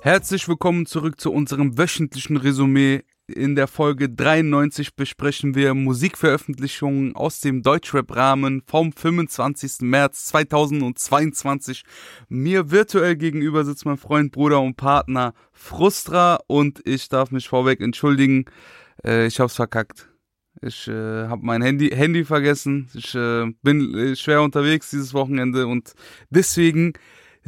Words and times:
Herzlich 0.00 0.46
willkommen 0.48 0.86
zurück 0.86 1.20
zu 1.20 1.32
unserem 1.32 1.76
wöchentlichen 1.76 2.36
Resümee. 2.36 3.02
In 3.26 3.56
der 3.56 3.66
Folge 3.66 4.08
93 4.08 4.94
besprechen 4.94 5.56
wir 5.56 5.74
Musikveröffentlichungen 5.74 7.16
aus 7.16 7.40
dem 7.40 7.62
Deutschrap-Rahmen 7.62 8.62
vom 8.64 8.92
25. 8.92 9.80
März 9.80 10.26
2022. 10.26 11.82
Mir 12.28 12.70
virtuell 12.70 13.16
gegenüber 13.16 13.64
sitzt 13.64 13.86
mein 13.86 13.96
Freund, 13.96 14.30
Bruder 14.30 14.60
und 14.60 14.76
Partner 14.76 15.34
Frustra 15.52 16.38
und 16.46 16.80
ich 16.86 17.08
darf 17.08 17.32
mich 17.32 17.48
vorweg 17.48 17.80
entschuldigen. 17.80 18.44
Äh, 19.04 19.26
ich 19.26 19.40
hab's 19.40 19.56
verkackt. 19.56 20.08
Ich 20.62 20.86
äh, 20.86 21.26
habe 21.26 21.44
mein 21.44 21.60
Handy, 21.60 21.90
Handy 21.90 22.24
vergessen. 22.24 22.88
Ich 22.94 23.16
äh, 23.16 23.52
bin 23.62 23.94
äh, 23.94 24.16
schwer 24.16 24.42
unterwegs 24.42 24.90
dieses 24.90 25.12
Wochenende 25.12 25.66
und 25.66 25.94
deswegen 26.30 26.94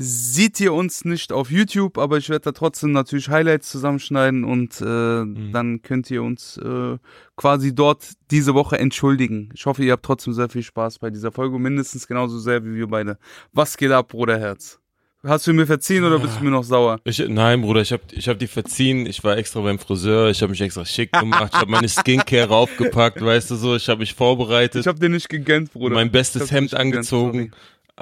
seht 0.02 0.58
ihr 0.60 0.72
uns 0.72 1.04
nicht 1.04 1.30
auf 1.30 1.50
YouTube, 1.50 1.98
aber 1.98 2.16
ich 2.16 2.30
werde 2.30 2.44
da 2.44 2.52
trotzdem 2.52 2.92
natürlich 2.92 3.28
Highlights 3.28 3.68
zusammenschneiden 3.68 4.44
und 4.44 4.80
äh, 4.80 4.84
mhm. 4.84 5.52
dann 5.52 5.82
könnt 5.82 6.10
ihr 6.10 6.22
uns 6.22 6.56
äh, 6.56 6.96
quasi 7.36 7.74
dort 7.74 8.12
diese 8.30 8.54
Woche 8.54 8.78
entschuldigen. 8.78 9.50
Ich 9.54 9.66
hoffe, 9.66 9.84
ihr 9.84 9.92
habt 9.92 10.04
trotzdem 10.04 10.32
sehr 10.32 10.48
viel 10.48 10.62
Spaß 10.62 11.00
bei 11.00 11.10
dieser 11.10 11.32
Folge, 11.32 11.58
mindestens 11.58 12.06
genauso 12.06 12.38
sehr 12.38 12.64
wie 12.64 12.76
wir 12.76 12.86
beide. 12.86 13.18
Was 13.52 13.76
geht 13.76 13.92
ab, 13.92 14.08
Bruderherz? 14.08 14.80
Hast 15.22 15.46
du 15.46 15.52
mir 15.52 15.66
verziehen 15.66 16.02
oder 16.02 16.18
bist 16.18 16.40
du 16.40 16.44
mir 16.44 16.50
noch 16.50 16.64
sauer? 16.64 16.98
Ich, 17.04 17.22
nein, 17.28 17.60
Bruder, 17.60 17.82
ich 17.82 17.92
hab, 17.92 18.00
ich 18.10 18.26
hab 18.26 18.38
die 18.38 18.46
verziehen. 18.46 19.04
Ich 19.04 19.22
war 19.22 19.36
extra 19.36 19.60
beim 19.60 19.78
Friseur, 19.78 20.30
ich 20.30 20.40
habe 20.40 20.48
mich 20.48 20.62
extra 20.62 20.86
schick 20.86 21.12
gemacht, 21.12 21.50
ich 21.52 21.60
habe 21.60 21.70
meine 21.70 21.90
Skincare 21.90 22.48
raufgepackt, 22.48 23.22
weißt 23.22 23.50
du 23.50 23.56
so, 23.56 23.76
ich 23.76 23.86
habe 23.90 24.00
mich 24.00 24.14
vorbereitet. 24.14 24.80
Ich 24.80 24.86
habe 24.86 24.98
dir 24.98 25.10
nicht 25.10 25.28
gegönnt, 25.28 25.74
Bruder. 25.74 25.94
Mein 25.94 26.10
bestes 26.10 26.50
Hemd 26.50 26.72
angezogen. 26.72 27.52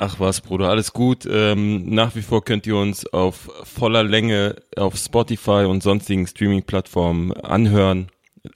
Ach 0.01 0.21
was, 0.21 0.41
Bruder, 0.43 0.69
alles 0.69 0.93
gut. 0.93 1.27
Ähm, 1.29 1.93
nach 1.93 2.15
wie 2.15 2.23
vor 2.23 2.45
könnt 2.45 2.69
ihr 2.69 2.77
uns 2.77 3.05
auf 3.07 3.51
voller 3.65 4.05
Länge 4.05 4.55
auf 4.77 4.97
Spotify 4.97 5.67
und 5.69 5.83
sonstigen 5.83 6.25
Streaming-Plattformen 6.25 7.33
anhören. 7.33 8.07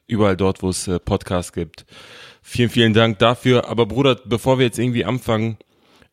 Überall 0.06 0.36
dort, 0.36 0.62
wo 0.62 0.68
es 0.68 0.86
äh, 0.86 1.00
Podcasts 1.00 1.52
gibt. 1.52 1.84
Vielen, 2.42 2.70
vielen 2.70 2.94
Dank 2.94 3.18
dafür. 3.18 3.68
Aber 3.68 3.86
Bruder, 3.86 4.20
bevor 4.24 4.60
wir 4.60 4.66
jetzt 4.66 4.78
irgendwie 4.78 5.04
anfangen, 5.04 5.58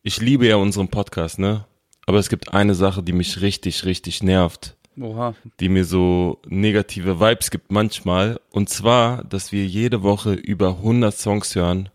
ich 0.01 0.19
liebe 0.19 0.47
ja 0.47 0.55
unseren 0.55 0.87
Podcast, 0.87 1.37
ne? 1.37 1.65
Aber 2.07 2.17
es 2.17 2.29
gibt 2.29 2.55
eine 2.55 2.73
Sache, 2.73 3.03
die 3.03 3.13
mich 3.13 3.39
richtig, 3.39 3.85
richtig 3.85 4.23
nervt. 4.23 4.77
Oha. 4.99 5.35
Die 5.59 5.69
mir 5.69 5.85
so 5.85 6.39
negative 6.47 7.19
Vibes 7.19 7.51
gibt 7.51 7.71
manchmal. 7.71 8.39
Und 8.49 8.69
zwar, 8.69 9.23
dass 9.25 9.51
wir 9.51 9.67
jede 9.67 10.01
Woche 10.01 10.33
über 10.33 10.69
100 10.69 11.15
Songs 11.15 11.53
hören 11.53 11.89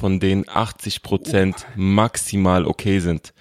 von 0.00 0.18
denen 0.18 0.48
80 0.48 1.02
Prozent 1.02 1.66
maximal 1.76 2.66
okay 2.66 3.00
sind. 3.00 3.34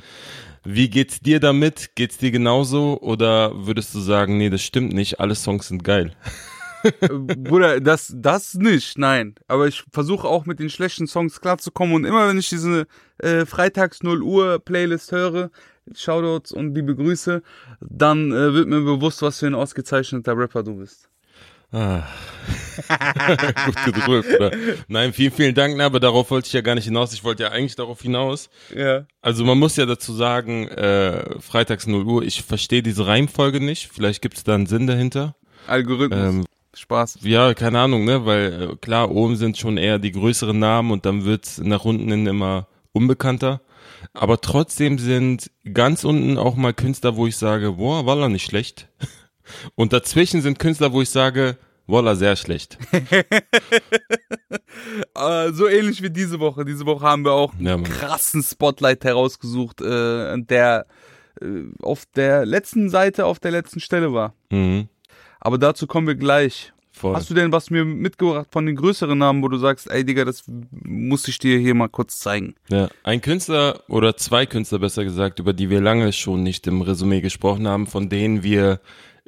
Wie 0.65 0.89
geht's 0.89 1.21
dir 1.21 1.39
damit? 1.39 1.95
Geht's 1.95 2.17
dir 2.17 2.31
genauso? 2.31 2.99
Oder 2.99 3.65
würdest 3.65 3.95
du 3.95 3.99
sagen, 3.99 4.37
nee, 4.37 4.49
das 4.49 4.61
stimmt 4.61 4.93
nicht, 4.93 5.21
alle 5.21 5.35
Songs 5.35 5.69
sind 5.69 5.85
geil? 5.85 6.13
Bruder, 7.09 7.79
das, 7.79 8.13
das 8.15 8.55
nicht, 8.55 8.97
nein. 8.97 9.35
Aber 9.47 9.67
ich 9.67 9.83
versuche 9.91 10.27
auch 10.27 10.45
mit 10.45 10.59
den 10.59 10.69
schlechten 10.69 11.07
Songs 11.07 11.39
klarzukommen 11.39 11.95
und 11.95 12.05
immer 12.05 12.27
wenn 12.27 12.37
ich 12.37 12.49
diese 12.49 12.87
äh, 13.19 13.45
Freitags 13.45 14.03
0 14.03 14.21
Uhr 14.21 14.59
Playlist 14.59 15.13
höre, 15.13 15.51
Shoutouts 15.95 16.51
und 16.51 16.75
liebe 16.75 16.95
Grüße, 16.95 17.41
dann 17.79 18.31
äh, 18.31 18.53
wird 18.53 18.67
mir 18.67 18.81
bewusst, 18.81 19.21
was 19.21 19.39
für 19.39 19.47
ein 19.47 19.55
ausgezeichneter 19.55 20.37
Rapper 20.37 20.63
du 20.63 20.75
bist. 20.75 21.08
Ah. 21.71 22.03
Gut 23.65 23.85
gedrückt, 23.85 24.29
oder? 24.35 24.51
Nein, 24.87 25.13
vielen, 25.13 25.31
vielen 25.31 25.53
Dank, 25.53 25.79
aber 25.79 25.99
darauf 25.99 26.31
wollte 26.31 26.47
ich 26.47 26.53
ja 26.53 26.61
gar 26.61 26.75
nicht 26.75 26.85
hinaus. 26.85 27.13
Ich 27.13 27.23
wollte 27.23 27.43
ja 27.43 27.49
eigentlich 27.49 27.75
darauf 27.75 28.01
hinaus. 28.01 28.49
Ja. 28.75 29.05
Also 29.21 29.45
man 29.45 29.59
muss 29.59 29.75
ja 29.75 29.85
dazu 29.85 30.13
sagen, 30.13 30.67
äh, 30.69 31.39
freitags 31.39 31.85
0 31.85 32.03
Uhr, 32.05 32.23
ich 32.23 32.41
verstehe 32.41 32.81
diese 32.81 33.05
Reihenfolge 33.05 33.59
nicht. 33.59 33.89
Vielleicht 33.93 34.21
gibt 34.21 34.37
es 34.37 34.43
da 34.43 34.55
einen 34.55 34.65
Sinn 34.65 34.87
dahinter. 34.87 35.35
Algorithmus. 35.67 36.19
Ähm, 36.19 36.45
Spaß. 36.73 37.19
Ja, 37.21 37.53
keine 37.53 37.79
Ahnung, 37.79 38.05
ne? 38.05 38.25
Weil 38.25 38.71
äh, 38.71 38.75
klar, 38.77 39.11
oben 39.11 39.35
sind 39.35 39.57
schon 39.57 39.77
eher 39.77 39.99
die 39.99 40.11
größeren 40.11 40.57
Namen 40.57 40.91
und 40.91 41.05
dann 41.05 41.25
wird's 41.25 41.59
nach 41.59 41.85
unten 41.85 42.09
hin 42.09 42.25
immer 42.25 42.67
unbekannter. 42.93 43.61
Aber 44.13 44.41
trotzdem 44.41 44.97
sind 44.97 45.51
ganz 45.73 46.03
unten 46.03 46.37
auch 46.37 46.55
mal 46.55 46.73
Künstler, 46.73 47.15
wo 47.15 47.27
ich 47.27 47.37
sage, 47.37 47.73
boah, 47.73 48.05
war 48.05 48.17
er 48.19 48.29
nicht 48.29 48.45
schlecht. 48.45 48.87
Und 49.75 49.93
dazwischen 49.93 50.41
sind 50.41 50.59
Künstler, 50.59 50.93
wo 50.93 51.01
ich 51.01 51.09
sage, 51.09 51.57
Voila, 51.89 52.15
sehr 52.15 52.35
schlecht. 52.35 52.77
uh, 55.17 55.51
so 55.51 55.67
ähnlich 55.67 56.03
wie 56.03 56.11
diese 56.11 56.39
Woche. 56.39 56.63
Diese 56.63 56.85
Woche 56.85 57.03
haben 57.03 57.25
wir 57.25 57.31
auch 57.31 57.51
ja, 57.59 57.73
einen 57.73 57.83
krassen 57.83 58.43
Spotlight 58.43 59.03
herausgesucht, 59.03 59.81
äh, 59.81 60.37
der 60.37 60.85
äh, 61.41 61.45
auf 61.81 62.05
der 62.15 62.45
letzten 62.45 62.91
Seite, 62.91 63.25
auf 63.25 63.39
der 63.39 63.49
letzten 63.49 63.79
Stelle 63.79 64.13
war. 64.13 64.35
Mhm. 64.51 64.87
Aber 65.39 65.57
dazu 65.57 65.87
kommen 65.87 66.05
wir 66.05 66.13
gleich. 66.13 66.73
Voll. 66.91 67.15
Hast 67.15 67.29
du 67.31 67.33
denn 67.33 67.51
was 67.51 67.71
mir 67.71 67.85
mitgebracht 67.85 68.49
von 68.51 68.67
den 68.67 68.75
größeren 68.75 69.17
Namen, 69.17 69.41
wo 69.41 69.47
du 69.47 69.57
sagst, 69.57 69.89
ey 69.89 70.03
Digga, 70.03 70.25
das 70.25 70.43
muss 70.69 71.27
ich 71.27 71.39
dir 71.39 71.57
hier 71.57 71.73
mal 71.73 71.87
kurz 71.87 72.19
zeigen? 72.19 72.53
Ja, 72.67 72.89
ein 73.03 73.21
Künstler 73.21 73.81
oder 73.87 74.15
zwei 74.15 74.45
Künstler 74.45 74.77
besser 74.77 75.05
gesagt, 75.05 75.39
über 75.39 75.53
die 75.53 75.71
wir 75.71 75.81
lange 75.81 76.13
schon 76.13 76.43
nicht 76.43 76.67
im 76.67 76.81
Resümee 76.81 77.21
gesprochen 77.21 77.67
haben, 77.67 77.87
von 77.87 78.09
denen 78.09 78.43
wir 78.43 78.79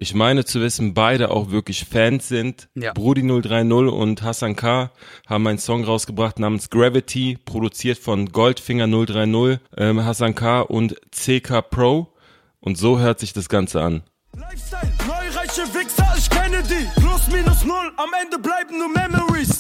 ich 0.02 0.16
meine 0.16 0.46
zu 0.46 0.60
wissen, 0.62 0.96
beide 0.96 1.30
auch 1.30 1.52
wirklich 1.52 1.86
Fans 1.86 2.28
sind. 2.28 2.70
Ja. 2.74 2.92
Brudi 2.92 3.22
030 3.22 3.72
und 3.72 4.24
Hassan 4.24 4.56
K. 4.56 4.90
haben 5.28 5.46
einen 5.46 5.60
Song 5.60 5.84
rausgebracht 5.84 6.40
namens 6.40 6.72
Gravity, 6.72 7.38
produziert 7.46 8.00
von 8.00 8.26
Goldfinger 8.32 8.88
030, 8.88 9.60
ähm, 9.78 10.04
Hassan 10.04 10.34
K. 10.34 10.62
und 10.62 10.96
CK 11.12 11.62
Pro. 11.62 12.12
Und 12.60 12.80
so 12.80 12.98
hört 12.98 13.20
sich 13.20 13.34
das 13.34 13.48
Ganze 13.48 13.84
an. 13.84 14.02
Lifestyle, 14.36 14.92
neureiche 15.08 15.72
Wichser, 15.76 16.12
ich 16.18 16.30
kenne 16.32 16.64
die. 16.64 17.00
Plus, 17.00 17.28
minus, 17.28 17.64
null, 17.64 17.92
am 17.98 18.10
Ende 18.24 18.40
bleiben 18.40 18.80
nur 18.80 18.90
Memories. 18.90 19.60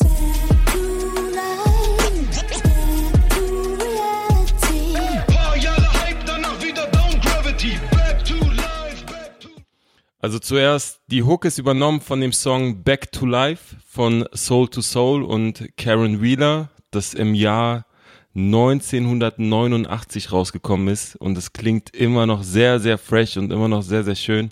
Also 10.23 10.37
zuerst, 10.37 11.01
die 11.07 11.23
Hook 11.23 11.45
ist 11.45 11.57
übernommen 11.57 11.99
von 11.99 12.21
dem 12.21 12.31
Song 12.31 12.83
Back 12.83 13.11
to 13.11 13.25
Life 13.25 13.77
von 13.89 14.23
Soul 14.35 14.67
to 14.67 14.81
Soul 14.81 15.23
und 15.23 15.75
Karen 15.77 16.21
Wheeler, 16.21 16.69
das 16.91 17.15
im 17.15 17.33
Jahr 17.33 17.87
1989 18.35 20.31
rausgekommen 20.31 20.89
ist 20.89 21.15
und 21.15 21.35
es 21.39 21.53
klingt 21.53 21.95
immer 21.95 22.27
noch 22.27 22.43
sehr, 22.43 22.79
sehr 22.79 22.99
fresh 22.99 23.37
und 23.37 23.51
immer 23.51 23.67
noch 23.67 23.81
sehr, 23.81 24.03
sehr 24.03 24.13
schön. 24.13 24.51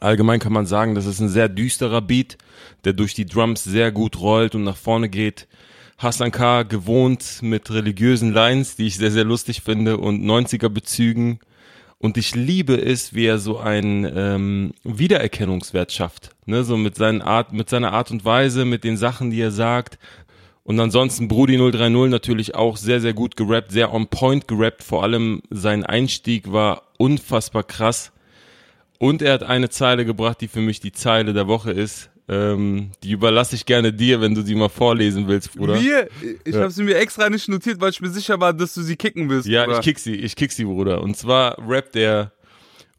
Allgemein 0.00 0.40
kann 0.40 0.54
man 0.54 0.64
sagen, 0.64 0.94
das 0.94 1.04
ist 1.04 1.20
ein 1.20 1.28
sehr 1.28 1.50
düsterer 1.50 2.00
Beat, 2.00 2.38
der 2.84 2.94
durch 2.94 3.12
die 3.12 3.26
Drums 3.26 3.64
sehr 3.64 3.92
gut 3.92 4.18
rollt 4.20 4.54
und 4.54 4.64
nach 4.64 4.78
vorne 4.78 5.10
geht. 5.10 5.48
Hassan 5.98 6.32
K. 6.32 6.62
gewohnt 6.62 7.40
mit 7.42 7.70
religiösen 7.70 8.32
Lines, 8.32 8.76
die 8.76 8.86
ich 8.86 8.96
sehr, 8.96 9.10
sehr 9.10 9.24
lustig 9.24 9.60
finde 9.60 9.98
und 9.98 10.24
90er 10.24 10.70
Bezügen 10.70 11.40
und 12.02 12.16
ich 12.16 12.34
liebe 12.34 12.74
es, 12.74 13.14
wie 13.14 13.26
er 13.26 13.38
so 13.38 13.58
einen 13.58 14.04
ähm, 14.04 14.74
Wiedererkennungswert 14.82 15.92
schafft. 15.92 16.30
Ne? 16.46 16.64
So 16.64 16.76
mit, 16.76 16.96
seinen 16.96 17.22
Art, 17.22 17.52
mit 17.52 17.70
seiner 17.70 17.92
Art 17.92 18.10
und 18.10 18.24
Weise, 18.24 18.64
mit 18.64 18.82
den 18.82 18.96
Sachen, 18.96 19.30
die 19.30 19.40
er 19.40 19.52
sagt. 19.52 20.00
Und 20.64 20.80
ansonsten 20.80 21.28
Brudi 21.28 21.56
030 21.56 22.10
natürlich 22.10 22.56
auch 22.56 22.76
sehr, 22.76 23.00
sehr 23.00 23.14
gut 23.14 23.36
gerappt, 23.36 23.70
sehr 23.70 23.94
on 23.94 24.08
point 24.08 24.48
gerappt. 24.48 24.82
Vor 24.82 25.04
allem 25.04 25.42
sein 25.48 25.86
Einstieg 25.86 26.50
war 26.50 26.82
unfassbar 26.98 27.62
krass. 27.62 28.10
Und 28.98 29.22
er 29.22 29.34
hat 29.34 29.44
eine 29.44 29.70
Zeile 29.70 30.04
gebracht, 30.04 30.40
die 30.40 30.48
für 30.48 30.60
mich 30.60 30.80
die 30.80 30.92
Zeile 30.92 31.32
der 31.32 31.46
Woche 31.46 31.70
ist. 31.70 32.10
Ähm, 32.28 32.92
die 33.02 33.12
überlasse 33.12 33.56
ich 33.56 33.66
gerne 33.66 33.92
dir, 33.92 34.20
wenn 34.20 34.34
du 34.34 34.42
sie 34.42 34.54
mal 34.54 34.68
vorlesen 34.68 35.26
willst, 35.26 35.54
Bruder. 35.54 35.80
Mir? 35.80 36.08
Ich 36.44 36.54
ja. 36.54 36.60
habe 36.60 36.70
sie 36.70 36.84
mir 36.84 36.96
extra 36.96 37.28
nicht 37.28 37.48
notiert, 37.48 37.80
weil 37.80 37.90
ich 37.90 38.00
mir 38.00 38.10
sicher 38.10 38.38
war, 38.38 38.52
dass 38.52 38.74
du 38.74 38.82
sie 38.82 38.96
kicken 38.96 39.28
willst. 39.28 39.48
Ja, 39.48 39.64
Bruder. 39.64 39.78
ich 39.78 39.84
kick 39.84 39.98
sie, 39.98 40.14
ich 40.14 40.36
kick 40.36 40.52
sie, 40.52 40.64
Bruder. 40.64 41.02
Und 41.02 41.16
zwar 41.16 41.58
rappt 41.68 41.94
der 41.96 42.32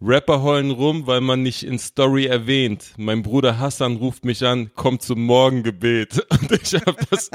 Rapper 0.06 0.42
heulen 0.42 0.72
rum, 0.72 1.08
weil 1.08 1.22
man 1.22 1.44
nicht 1.44 1.64
in 1.64 1.80
Story 1.80 2.26
erwähnt. 2.26 2.94
Mein 2.98 3.24
Bruder 3.24 3.58
Hassan 3.58 3.96
ruft 3.96 4.26
mich 4.26 4.46
an, 4.46 4.70
kommt 4.76 5.02
zum 5.02 5.24
Morgengebet. 5.24 6.26
Und 6.30 6.52
ich 6.52 6.74
hab 6.74 7.10
das. 7.10 7.32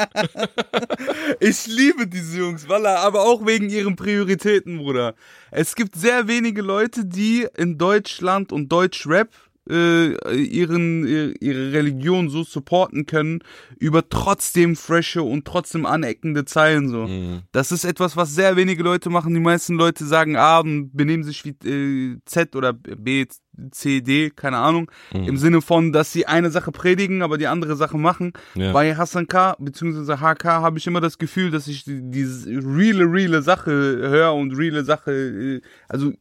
ich 1.41 1.67
liebe 1.67 2.07
diese 2.07 2.39
Jungs, 2.39 2.69
Walla, 2.69 2.97
aber 2.97 3.23
auch 3.23 3.47
wegen 3.47 3.71
ihren 3.71 3.97
Prioritäten, 3.97 4.79
Bruder. 4.79 5.15
Es 5.51 5.75
gibt 5.75 5.97
sehr 5.97 6.29
wenige 6.29 6.61
Leute, 6.61 7.07
die 7.07 7.47
in 7.57 7.79
Deutschland 7.79 8.53
und 8.53 8.71
Deutschrap 8.71 9.31
äh, 9.69 10.35
ihren, 10.35 11.07
ihre 11.41 11.73
Religion 11.73 12.29
so 12.31 12.45
supporten 12.45 13.07
können, 13.07 13.41
über 13.79 14.09
trotzdem 14.09 14.77
frische 14.77 15.23
und 15.23 15.45
trotzdem 15.45 15.87
aneckende 15.87 16.45
Zeilen 16.45 16.89
so. 16.89 17.07
Mhm. 17.07 17.43
Das 17.53 17.73
ist 17.73 17.85
etwas, 17.85 18.17
was 18.17 18.35
sehr 18.35 18.57
wenige 18.57 18.83
Leute 18.83 19.11
machen. 19.11 19.35
Die 19.35 19.41
meisten 19.41 19.75
Leute 19.75 20.05
sagen, 20.05 20.37
ah, 20.37 20.63
benehmen 20.63 21.25
sich 21.25 21.45
wie 21.45 21.69
äh, 21.69 22.19
Z 22.25 22.57
oder 22.57 22.73
B, 22.73 23.27
CD, 23.71 24.31
keine 24.31 24.59
Ahnung, 24.59 24.91
mhm. 25.13 25.25
im 25.25 25.37
Sinne 25.37 25.63
von, 25.63 25.93
dass 25.93 26.13
sie 26.13 26.27
eine 26.27 26.51
Sache 26.51 26.73
predigen, 26.73 27.23
aber 27.23 27.39
die 27.39 27.47
andere 27.47 27.77
Sache 27.77 27.99
machen. 27.99 28.33
Ja. 28.55 28.73
Bei 28.73 28.95
Hassan 28.95 29.27
K. 29.27 29.57
bzw. 29.59 30.17
HK 30.17 30.45
habe 30.45 30.79
ich 30.79 30.87
immer 30.87 31.01
das 31.01 31.19
Gefühl, 31.19 31.51
dass 31.51 31.67
ich 31.67 31.85
diese 31.87 32.49
reale, 32.51 33.05
reale 33.05 33.43
Sache 33.43 33.71
höre 33.71 34.35
und 34.35 34.53
reale 34.57 34.85
Sache, 34.85 35.13
äh, 35.13 35.61
also 35.89 36.13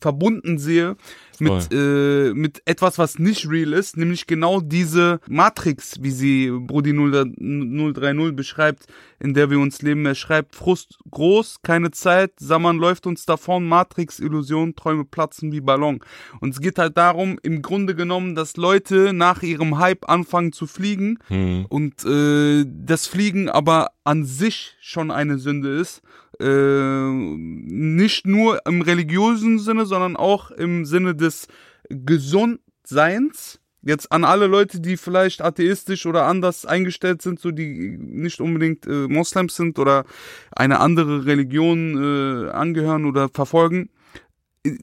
verbunden 0.00 0.58
sehe 0.58 0.96
mit, 1.40 1.72
äh, 1.72 2.32
mit 2.34 2.62
etwas, 2.66 2.98
was 2.98 3.18
nicht 3.18 3.48
real 3.48 3.72
ist, 3.72 3.96
nämlich 3.96 4.26
genau 4.26 4.60
diese 4.60 5.20
Matrix, 5.28 6.02
wie 6.02 6.10
sie 6.10 6.50
Brody 6.50 6.92
030 6.92 8.36
beschreibt, 8.36 8.86
in 9.20 9.34
der 9.34 9.50
wir 9.50 9.58
uns 9.58 9.82
leben. 9.82 10.04
Er 10.06 10.14
schreibt, 10.14 10.56
Frust 10.56 10.98
groß, 11.10 11.62
keine 11.62 11.90
Zeit, 11.90 12.32
Sammern 12.38 12.78
läuft 12.78 13.06
uns 13.06 13.26
davon, 13.26 13.68
Matrix, 13.68 14.18
Illusion, 14.18 14.74
Träume 14.74 15.04
platzen 15.04 15.52
wie 15.52 15.60
Ballon. 15.60 16.00
Und 16.40 16.54
es 16.54 16.60
geht 16.60 16.78
halt 16.78 16.96
darum, 16.96 17.38
im 17.42 17.62
Grunde 17.62 17.94
genommen, 17.94 18.34
dass 18.34 18.56
Leute 18.56 19.12
nach 19.12 19.42
ihrem 19.42 19.78
Hype 19.78 20.08
anfangen 20.08 20.52
zu 20.52 20.66
fliegen 20.66 21.18
hm. 21.28 21.66
und 21.68 22.04
äh, 22.04 22.64
das 22.66 23.06
Fliegen 23.06 23.48
aber 23.48 23.92
an 24.04 24.24
sich 24.24 24.76
schon 24.80 25.10
eine 25.10 25.38
Sünde 25.38 25.68
ist 25.70 26.02
äh, 26.40 27.10
nicht 27.12 28.26
nur 28.26 28.64
im 28.66 28.82
religiösen 28.82 29.58
Sinne, 29.58 29.86
sondern 29.86 30.16
auch 30.16 30.50
im 30.50 30.84
Sinne 30.84 31.14
des 31.14 31.46
Gesundseins. 31.88 33.59
Jetzt 33.82 34.12
an 34.12 34.24
alle 34.24 34.46
Leute, 34.46 34.80
die 34.80 34.96
vielleicht 34.96 35.40
atheistisch 35.40 36.04
oder 36.04 36.26
anders 36.26 36.66
eingestellt 36.66 37.22
sind, 37.22 37.40
so 37.40 37.50
die 37.50 37.96
nicht 37.98 38.40
unbedingt 38.40 38.86
äh, 38.86 39.08
Moslems 39.08 39.56
sind 39.56 39.78
oder 39.78 40.04
eine 40.52 40.80
andere 40.80 41.24
Religion 41.24 41.96
äh, 41.96 42.50
angehören 42.50 43.06
oder 43.06 43.30
verfolgen, 43.30 43.88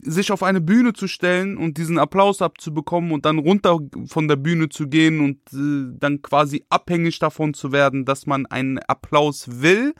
sich 0.02 0.32
auf 0.32 0.42
eine 0.42 0.62
Bühne 0.62 0.94
zu 0.94 1.08
stellen 1.08 1.58
und 1.58 1.78
diesen 1.78 2.00
Applaus 2.00 2.42
abzubekommen 2.42 3.12
und 3.12 3.26
dann 3.26 3.38
runter 3.38 3.78
von 4.08 4.28
der 4.28 4.36
Bühne 4.36 4.70
zu 4.70 4.88
gehen 4.88 5.20
und 5.20 5.38
äh, 5.54 5.96
dann 6.00 6.24
quasi 6.24 6.66
abhängig 6.70 7.20
davon 7.20 7.54
zu 7.54 7.72
werden, 7.72 8.04
dass 8.04 8.26
man 8.26 8.48
einen 8.48 8.80
Applaus 8.80 9.62
will, 9.62 9.94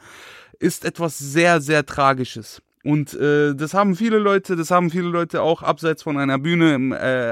ist 0.58 0.84
etwas 0.84 1.18
sehr, 1.18 1.60
sehr 1.60 1.86
Tragisches. 1.86 2.62
Und 2.82 3.14
äh, 3.14 3.54
das 3.54 3.74
haben 3.74 3.94
viele 3.94 4.18
Leute, 4.18 4.56
das 4.56 4.70
haben 4.70 4.90
viele 4.90 5.08
Leute 5.08 5.42
auch 5.42 5.62
abseits 5.62 6.02
von 6.02 6.18
einer 6.18 6.38
Bühne 6.38 6.74
im 6.74 6.92
äh, 6.92 7.30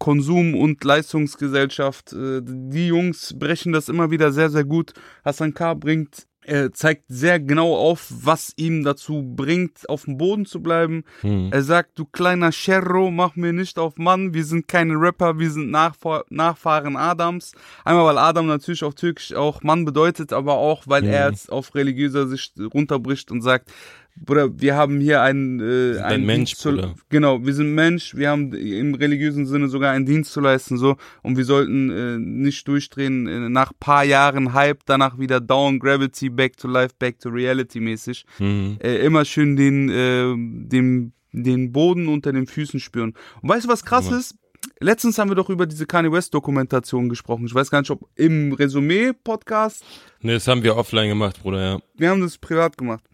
Erfolgskonsum 0.00 0.54
und 0.54 0.82
Leistungsgesellschaft. 0.82 2.12
Äh, 2.12 2.40
die 2.42 2.88
Jungs 2.88 3.34
brechen 3.38 3.72
das 3.72 3.88
immer 3.88 4.10
wieder 4.10 4.32
sehr, 4.32 4.50
sehr 4.50 4.64
gut. 4.64 4.92
Hassan 5.24 5.54
K. 5.54 5.74
bringt 5.74 6.26
er 6.42 6.72
zeigt 6.72 7.04
sehr 7.08 7.38
genau 7.38 7.76
auf, 7.76 8.08
was 8.10 8.54
ihm 8.56 8.82
dazu 8.82 9.22
bringt, 9.22 9.88
auf 9.90 10.06
dem 10.06 10.16
Boden 10.16 10.46
zu 10.46 10.62
bleiben. 10.62 11.04
Hm. 11.20 11.50
Er 11.52 11.62
sagt, 11.62 11.98
du 11.98 12.06
kleiner 12.06 12.50
Scherro, 12.50 13.10
mach 13.10 13.36
mir 13.36 13.52
nicht 13.52 13.78
auf 13.78 13.98
Mann, 13.98 14.32
wir 14.32 14.44
sind 14.44 14.66
keine 14.66 14.94
Rapper, 14.94 15.38
wir 15.38 15.50
sind 15.50 15.70
Nachfahr 15.70 16.24
Nachfahren 16.30 16.96
Adams. 16.96 17.52
Einmal, 17.84 18.06
weil 18.06 18.18
Adam 18.18 18.46
natürlich 18.46 18.82
auf 18.82 18.94
Türkisch 18.94 19.34
auch 19.34 19.62
Mann 19.62 19.84
bedeutet, 19.84 20.32
aber 20.32 20.54
auch, 20.54 20.84
weil 20.86 21.02
hm. 21.02 21.10
er 21.10 21.30
es 21.30 21.50
auf 21.50 21.74
religiöser 21.74 22.26
Sicht 22.26 22.54
runterbricht 22.58 23.30
und 23.30 23.42
sagt, 23.42 23.70
Bruder, 24.16 24.60
wir 24.60 24.76
haben 24.76 25.00
hier 25.00 25.22
einen, 25.22 25.60
äh, 25.60 25.98
ein 25.98 26.04
einen 26.04 26.26
Mensch, 26.26 26.54
zu, 26.54 26.70
Bruder. 26.70 26.94
Genau, 27.08 27.44
wir 27.44 27.54
sind 27.54 27.74
Mensch, 27.74 28.14
wir 28.14 28.28
haben 28.28 28.52
im 28.52 28.94
religiösen 28.94 29.46
Sinne 29.46 29.68
sogar 29.68 29.92
einen 29.92 30.04
Dienst 30.04 30.32
zu 30.32 30.40
leisten, 30.40 30.76
so, 30.76 30.96
und 31.22 31.36
wir 31.36 31.44
sollten 31.44 31.90
äh, 31.90 32.18
nicht 32.18 32.68
durchdrehen, 32.68 33.26
äh, 33.26 33.48
nach 33.48 33.72
paar 33.78 34.04
Jahren 34.04 34.52
Hype, 34.52 34.80
danach 34.84 35.18
wieder 35.18 35.40
Down, 35.40 35.78
Gravity, 35.78 36.28
Back 36.28 36.56
to 36.56 36.68
Life, 36.68 36.94
Back 36.98 37.18
to 37.20 37.30
Reality 37.30 37.80
mäßig. 37.80 38.26
Mhm. 38.38 38.78
Äh, 38.82 38.96
immer 38.98 39.24
schön 39.24 39.56
den, 39.56 39.88
äh, 39.88 40.34
den, 40.68 41.12
den 41.32 41.72
Boden 41.72 42.08
unter 42.08 42.32
den 42.32 42.46
Füßen 42.46 42.80
spüren. 42.80 43.14
Und 43.40 43.48
weißt 43.48 43.64
du, 43.64 43.68
was 43.68 43.84
krass 43.84 44.10
ja. 44.10 44.18
ist? 44.18 44.34
Letztens 44.80 45.18
haben 45.18 45.30
wir 45.30 45.34
doch 45.34 45.50
über 45.50 45.66
diese 45.66 45.86
Kanye 45.86 46.12
West 46.12 46.34
Dokumentation 46.34 47.08
gesprochen. 47.08 47.46
Ich 47.46 47.54
weiß 47.54 47.70
gar 47.70 47.80
nicht, 47.80 47.90
ob 47.90 48.08
im 48.16 48.52
Resümee-Podcast. 48.52 49.84
Ne, 50.20 50.34
das 50.34 50.46
haben 50.48 50.62
wir 50.62 50.76
offline 50.76 51.08
gemacht, 51.08 51.42
Bruder, 51.42 51.62
ja. 51.62 51.78
Wir 51.96 52.10
haben 52.10 52.20
das 52.20 52.38
privat 52.38 52.76
gemacht. 52.76 53.04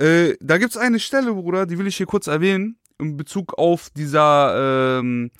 Äh, 0.00 0.36
da 0.40 0.56
gibt's 0.58 0.76
eine 0.76 0.98
Stelle, 0.98 1.34
Bruder, 1.34 1.66
die 1.66 1.78
will 1.78 1.86
ich 1.86 1.98
hier 1.98 2.06
kurz 2.06 2.26
erwähnen, 2.26 2.78
in 2.98 3.16
Bezug 3.16 3.58
auf 3.58 3.90
dieser 3.90 4.98
ähm, 5.00 5.30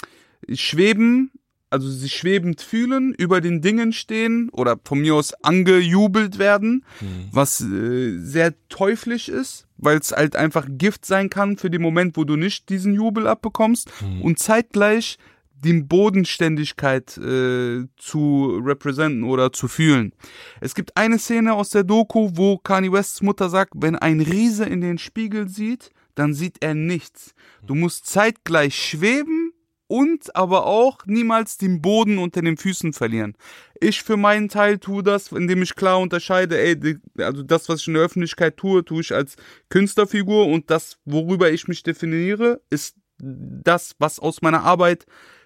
Schweben, 0.53 1.33
also 1.71 1.89
sich 1.89 2.15
schwebend 2.15 2.61
fühlen, 2.61 3.15
über 3.15 3.41
den 3.41 3.63
Dingen 3.63 3.93
stehen 3.93 4.51
oder 4.51 4.79
von 4.85 5.01
mir 5.01 5.15
aus 5.15 5.33
angejubelt 5.43 6.39
werden, 6.39 6.85
mhm. 7.01 7.29
was 7.33 7.61
äh, 7.63 8.19
sehr 8.19 8.55
teuflisch 8.69 9.29
ist, 9.29 9.67
weil 9.79 9.99
es 9.99 10.13
halt 10.13 10.37
einfach 10.37 10.67
Gift 10.69 11.07
sein 11.07 11.31
kann 11.31 11.57
für 11.57 11.71
den 11.71 11.81
Moment, 11.81 12.17
wo 12.17 12.25
du 12.25 12.37
nicht 12.37 12.69
diesen 12.69 12.93
Jubel 12.93 13.27
abbekommst 13.27 13.91
mhm. 14.03 14.23
und 14.23 14.39
zeitgleich 14.39 15.17
die 15.63 15.83
Bodenständigkeit 15.83 17.17
äh, 17.19 17.87
zu 17.97 18.61
representen 18.65 19.25
oder 19.25 19.53
zu 19.53 19.69
fühlen. 19.69 20.13
Es 20.61 20.75
gibt 20.75 20.97
eine 20.97 21.19
Szene 21.19 21.55
aus 21.55 21.71
der 21.71 21.85
Doku, 21.85 22.31
wo 22.35 22.59
Kanye 22.59 22.93
Wests 22.93 23.23
Mutter 23.23 23.51
sagt, 23.51 23.75
wenn 23.77 23.97
ein 23.97 24.21
Riese 24.21 24.65
in 24.65 24.81
den 24.81 24.99
Spiegel 24.99 25.49
sieht, 25.49 25.91
dann 26.15 26.35
sieht 26.35 26.59
er 26.61 26.75
nichts. 26.75 27.35
Du 27.67 27.75
musst 27.75 28.07
zeitgleich 28.07 28.75
schweben 28.75 29.53
und 29.87 30.35
aber 30.35 30.67
auch 30.67 31.05
niemals 31.05 31.59
den 31.59 31.83
Boden 31.83 32.19
unter 32.19 32.43
den 32.43 32.57
Füßen 32.57 32.93
verlieren. 32.93 33.37
Ich 33.81 34.03
für 34.03 34.17
meinen 34.17 34.49
Teil 34.49 34.79
tue 34.79 35.03
das, 35.03 35.33
indem 35.33 35.63
ich 35.63 35.75
klar 35.75 35.99
unterscheide, 36.01 36.59
ey, 36.59 36.99
also 37.19 37.43
das, 37.43 37.69
was 37.69 37.81
ich 37.81 37.89
in 37.89 37.95
der 37.95 38.05
Öffentlichkeit 38.05 38.57
tue, 38.57 38.85
tue 38.85 39.01
ich 39.01 39.13
als 39.13 39.37
Künstlerfigur 39.69 40.47
und 40.47 40.71
das, 40.71 40.99
worüber 41.05 41.51
ich 41.51 41.69
mich 41.69 41.83
definiere, 41.83 42.61
ist 42.71 42.97
das, 43.19 43.95
was 43.99 44.19
aus 44.19 44.43
meiner 44.43 44.63
Arbeit 44.63 45.05
äh, 45.05 45.40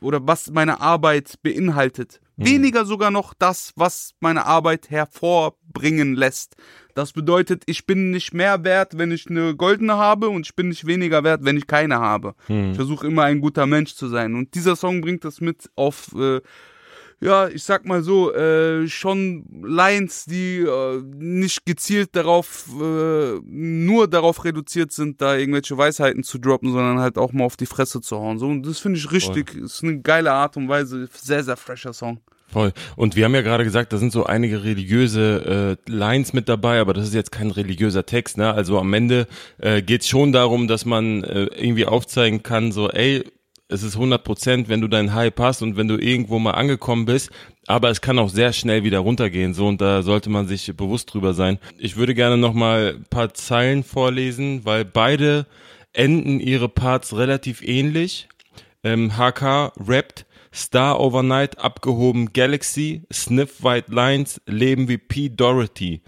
oder 0.00 0.26
was 0.26 0.50
meine 0.50 0.80
Arbeit 0.80 1.34
beinhaltet. 1.42 2.20
Mhm. 2.36 2.46
Weniger 2.46 2.84
sogar 2.84 3.10
noch 3.10 3.34
das, 3.34 3.72
was 3.76 4.14
meine 4.20 4.46
Arbeit 4.46 4.90
hervorbringen 4.90 6.16
lässt. 6.16 6.56
Das 6.94 7.12
bedeutet, 7.12 7.62
ich 7.66 7.86
bin 7.86 8.10
nicht 8.10 8.34
mehr 8.34 8.64
wert, 8.64 8.98
wenn 8.98 9.12
ich 9.12 9.28
eine 9.28 9.54
goldene 9.54 9.96
habe 9.96 10.28
und 10.28 10.46
ich 10.46 10.56
bin 10.56 10.68
nicht 10.68 10.86
weniger 10.86 11.22
wert, 11.22 11.44
wenn 11.44 11.56
ich 11.56 11.66
keine 11.66 12.00
habe. 12.00 12.34
Mhm. 12.48 12.70
Ich 12.70 12.76
versuche 12.76 13.06
immer 13.06 13.24
ein 13.24 13.40
guter 13.40 13.66
Mensch 13.66 13.94
zu 13.94 14.08
sein. 14.08 14.34
Und 14.34 14.54
dieser 14.54 14.76
Song 14.76 15.00
bringt 15.00 15.24
das 15.24 15.40
mit 15.40 15.70
auf 15.76 16.14
äh, 16.16 16.40
ja, 17.20 17.48
ich 17.48 17.62
sag 17.62 17.86
mal 17.86 18.02
so, 18.02 18.32
äh, 18.32 18.86
schon 18.88 19.44
Lines, 19.62 20.24
die 20.24 20.58
äh, 20.58 21.02
nicht 21.16 21.64
gezielt 21.64 22.10
darauf, 22.16 22.66
äh, 22.80 23.38
nur 23.44 24.08
darauf 24.08 24.44
reduziert 24.44 24.92
sind, 24.92 25.20
da 25.20 25.36
irgendwelche 25.36 25.76
Weisheiten 25.76 26.22
zu 26.22 26.38
droppen, 26.38 26.72
sondern 26.72 26.98
halt 26.98 27.18
auch 27.18 27.32
mal 27.32 27.44
auf 27.44 27.56
die 27.56 27.66
Fresse 27.66 28.00
zu 28.00 28.16
hauen. 28.16 28.38
So, 28.38 28.46
und 28.46 28.66
das 28.66 28.78
finde 28.78 28.98
ich 28.98 29.10
richtig. 29.10 29.50
Voll. 29.50 29.64
Ist 29.64 29.82
eine 29.82 30.00
geile 30.00 30.32
Art 30.32 30.56
und 30.56 30.68
Weise. 30.68 31.08
Sehr, 31.14 31.44
sehr 31.44 31.56
fresher 31.56 31.92
Song. 31.92 32.20
Voll. 32.48 32.72
Und 32.94 33.16
wir 33.16 33.24
haben 33.24 33.34
ja 33.34 33.42
gerade 33.42 33.64
gesagt, 33.64 33.92
da 33.92 33.96
sind 33.96 34.12
so 34.12 34.26
einige 34.26 34.62
religiöse 34.62 35.78
äh, 35.88 35.90
Lines 35.90 36.32
mit 36.34 36.48
dabei, 36.48 36.78
aber 36.78 36.92
das 36.92 37.08
ist 37.08 37.14
jetzt 37.14 37.32
kein 37.32 37.50
religiöser 37.50 38.06
Text, 38.06 38.38
ne? 38.38 38.52
Also 38.52 38.78
am 38.78 38.92
Ende 38.92 39.26
äh, 39.58 39.82
geht 39.82 40.04
schon 40.04 40.30
darum, 40.30 40.68
dass 40.68 40.84
man 40.84 41.24
äh, 41.24 41.46
irgendwie 41.46 41.86
aufzeigen 41.86 42.42
kann, 42.42 42.70
so, 42.70 42.90
ey, 42.90 43.24
es 43.68 43.82
ist 43.82 43.94
100 43.94 44.22
Prozent, 44.22 44.68
wenn 44.68 44.80
du 44.80 44.88
deinen 44.88 45.14
Hype 45.14 45.40
hast 45.40 45.62
und 45.62 45.76
wenn 45.76 45.88
du 45.88 45.96
irgendwo 45.96 46.38
mal 46.38 46.52
angekommen 46.52 47.06
bist. 47.06 47.30
Aber 47.66 47.90
es 47.90 48.00
kann 48.00 48.18
auch 48.18 48.28
sehr 48.28 48.52
schnell 48.52 48.84
wieder 48.84 48.98
runtergehen, 48.98 49.54
so 49.54 49.66
und 49.66 49.80
da 49.80 50.02
sollte 50.02 50.28
man 50.28 50.46
sich 50.46 50.70
bewusst 50.76 51.12
drüber 51.12 51.32
sein. 51.32 51.58
Ich 51.78 51.96
würde 51.96 52.14
gerne 52.14 52.36
noch 52.36 52.52
mal 52.52 52.96
ein 52.96 53.04
paar 53.04 53.32
Zeilen 53.32 53.82
vorlesen, 53.82 54.64
weil 54.64 54.84
beide 54.84 55.46
enden 55.94 56.40
ihre 56.40 56.68
Parts 56.68 57.16
relativ 57.16 57.62
ähnlich. 57.62 58.28
Ähm, 58.82 59.16
HK 59.16 59.72
rappt 59.78 60.26
Star 60.54 61.00
Overnight 61.00 61.58
abgehoben 61.58 62.32
Galaxy, 62.32 63.02
Sniff 63.12 63.64
White 63.64 63.90
Lines, 63.90 64.40
Leben 64.46 64.88
wie 64.88 64.98
P. 64.98 65.30
Dorothy. 65.30 66.02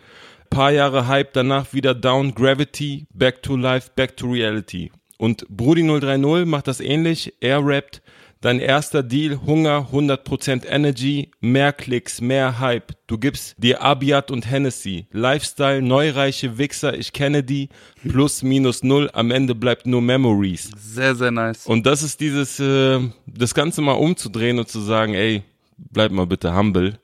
Paar 0.50 0.70
Jahre 0.70 1.08
Hype, 1.08 1.32
danach 1.32 1.72
wieder 1.72 1.94
Down 1.94 2.34
Gravity, 2.34 3.06
Back 3.12 3.42
to 3.42 3.56
Life, 3.56 3.90
Back 3.96 4.16
to 4.16 4.30
Reality. 4.30 4.90
Und 5.18 5.46
Brudi 5.48 5.82
030 5.86 6.46
macht 6.46 6.68
das 6.68 6.80
ähnlich. 6.80 7.34
Er 7.40 7.64
rappt, 7.64 8.02
dein 8.40 8.60
erster 8.60 9.02
Deal, 9.02 9.40
Hunger, 9.46 9.88
100% 9.92 10.66
Energy, 10.66 11.30
mehr 11.40 11.72
Klicks, 11.72 12.20
mehr 12.20 12.58
Hype. 12.58 12.92
Du 13.06 13.18
gibst 13.18 13.54
dir 13.58 13.82
Abiat 13.82 14.30
und 14.30 14.50
Hennessy. 14.50 15.06
Lifestyle, 15.10 15.82
neureiche 15.82 16.58
Wichser, 16.58 16.96
ich 16.96 17.12
kenne 17.12 17.42
die. 17.42 17.68
Plus, 18.08 18.42
minus, 18.42 18.82
null. 18.82 19.10
Am 19.12 19.30
Ende 19.30 19.54
bleibt 19.54 19.86
nur 19.86 20.02
Memories. 20.02 20.70
Sehr, 20.76 21.14
sehr 21.14 21.30
nice. 21.30 21.66
Und 21.66 21.86
das 21.86 22.02
ist 22.02 22.20
dieses, 22.20 22.60
äh, 22.60 23.00
das 23.26 23.54
Ganze 23.54 23.80
mal 23.80 23.92
umzudrehen 23.92 24.58
und 24.58 24.68
zu 24.68 24.80
sagen, 24.80 25.14
ey, 25.14 25.42
bleib 25.76 26.12
mal 26.12 26.26
bitte 26.26 26.54
humble 26.54 26.98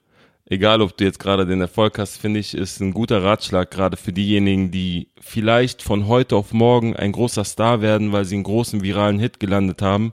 egal 0.52 0.82
ob 0.82 0.97
du 0.97 1.04
jetzt 1.04 1.18
gerade 1.18 1.47
den 1.47 1.62
Erfolg 1.62 1.99
hast, 1.99 2.18
finde 2.18 2.38
ich, 2.38 2.54
ist 2.54 2.80
ein 2.80 2.92
guter 2.92 3.23
Ratschlag, 3.23 3.71
gerade 3.71 3.97
für 3.97 4.12
diejenigen, 4.12 4.71
die 4.71 5.09
vielleicht 5.18 5.82
von 5.82 6.06
heute 6.06 6.37
auf 6.37 6.52
morgen 6.52 6.94
ein 6.94 7.12
großer 7.12 7.44
Star 7.44 7.80
werden, 7.80 8.12
weil 8.12 8.26
sie 8.26 8.35
einen 8.35 8.44
großen 8.44 8.82
viralen 8.82 9.18
Hit 9.18 9.40
gelandet 9.40 9.80
haben. 9.80 10.12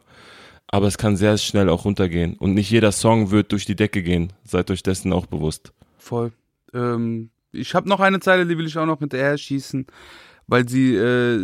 Aber 0.68 0.88
es 0.88 0.98
kann 0.98 1.18
sehr 1.18 1.38
schnell 1.38 1.68
auch 1.68 1.84
runtergehen. 1.84 2.36
Und 2.36 2.54
nicht 2.54 2.70
jeder 2.70 2.92
Song 2.92 3.32
wird 3.32 3.52
durch 3.52 3.66
die 3.66 3.76
Decke 3.76 4.02
gehen. 4.02 4.32
Seid 4.44 4.72
euch 4.72 4.84
dessen 4.84 5.12
auch 5.12 5.26
bewusst. 5.26 5.74
Voll. 5.98 6.32
Ähm, 6.74 7.32
ich 7.52 7.74
habe 7.74 7.90
noch 7.90 8.00
eine 8.00 8.20
Zeile, 8.20 8.46
die 8.46 8.58
will 8.58 8.68
ich 8.68 8.78
auch 8.78 8.86
noch 8.86 9.00
mit 9.00 9.14
R 9.14 9.38
schießen 9.38 9.88
weil 10.50 10.68
sie 10.68 10.96
äh, 10.96 11.40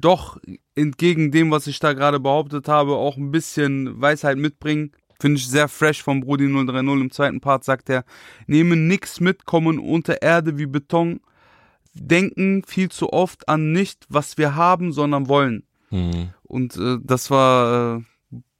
doch 0.00 0.38
entgegen 0.74 1.30
dem, 1.30 1.50
was 1.50 1.66
ich 1.66 1.78
da 1.78 1.92
gerade 1.92 2.18
behauptet 2.18 2.68
habe, 2.68 2.92
auch 2.92 3.18
ein 3.18 3.30
bisschen 3.30 4.00
Weisheit 4.00 4.38
mitbringen. 4.38 4.92
Finde 5.20 5.38
ich 5.38 5.48
sehr 5.48 5.68
fresh 5.68 6.02
vom 6.02 6.20
Brudi 6.20 6.46
030. 6.48 6.88
Im 6.88 7.10
zweiten 7.10 7.40
Part 7.40 7.64
sagt 7.64 7.90
er, 7.90 8.04
nehmen 8.46 8.88
nix 8.88 9.20
mit, 9.20 9.44
kommen 9.44 9.78
unter 9.78 10.22
Erde 10.22 10.56
wie 10.58 10.66
Beton, 10.66 11.20
denken 11.92 12.62
viel 12.66 12.90
zu 12.90 13.12
oft 13.12 13.48
an 13.48 13.72
nicht, 13.72 14.06
was 14.08 14.38
wir 14.38 14.56
haben, 14.56 14.92
sondern 14.92 15.28
wollen. 15.28 15.64
Mhm. 15.90 16.30
Und 16.42 16.76
äh, 16.76 16.98
das 17.02 17.30
war, 17.30 17.98
äh, 17.98 18.02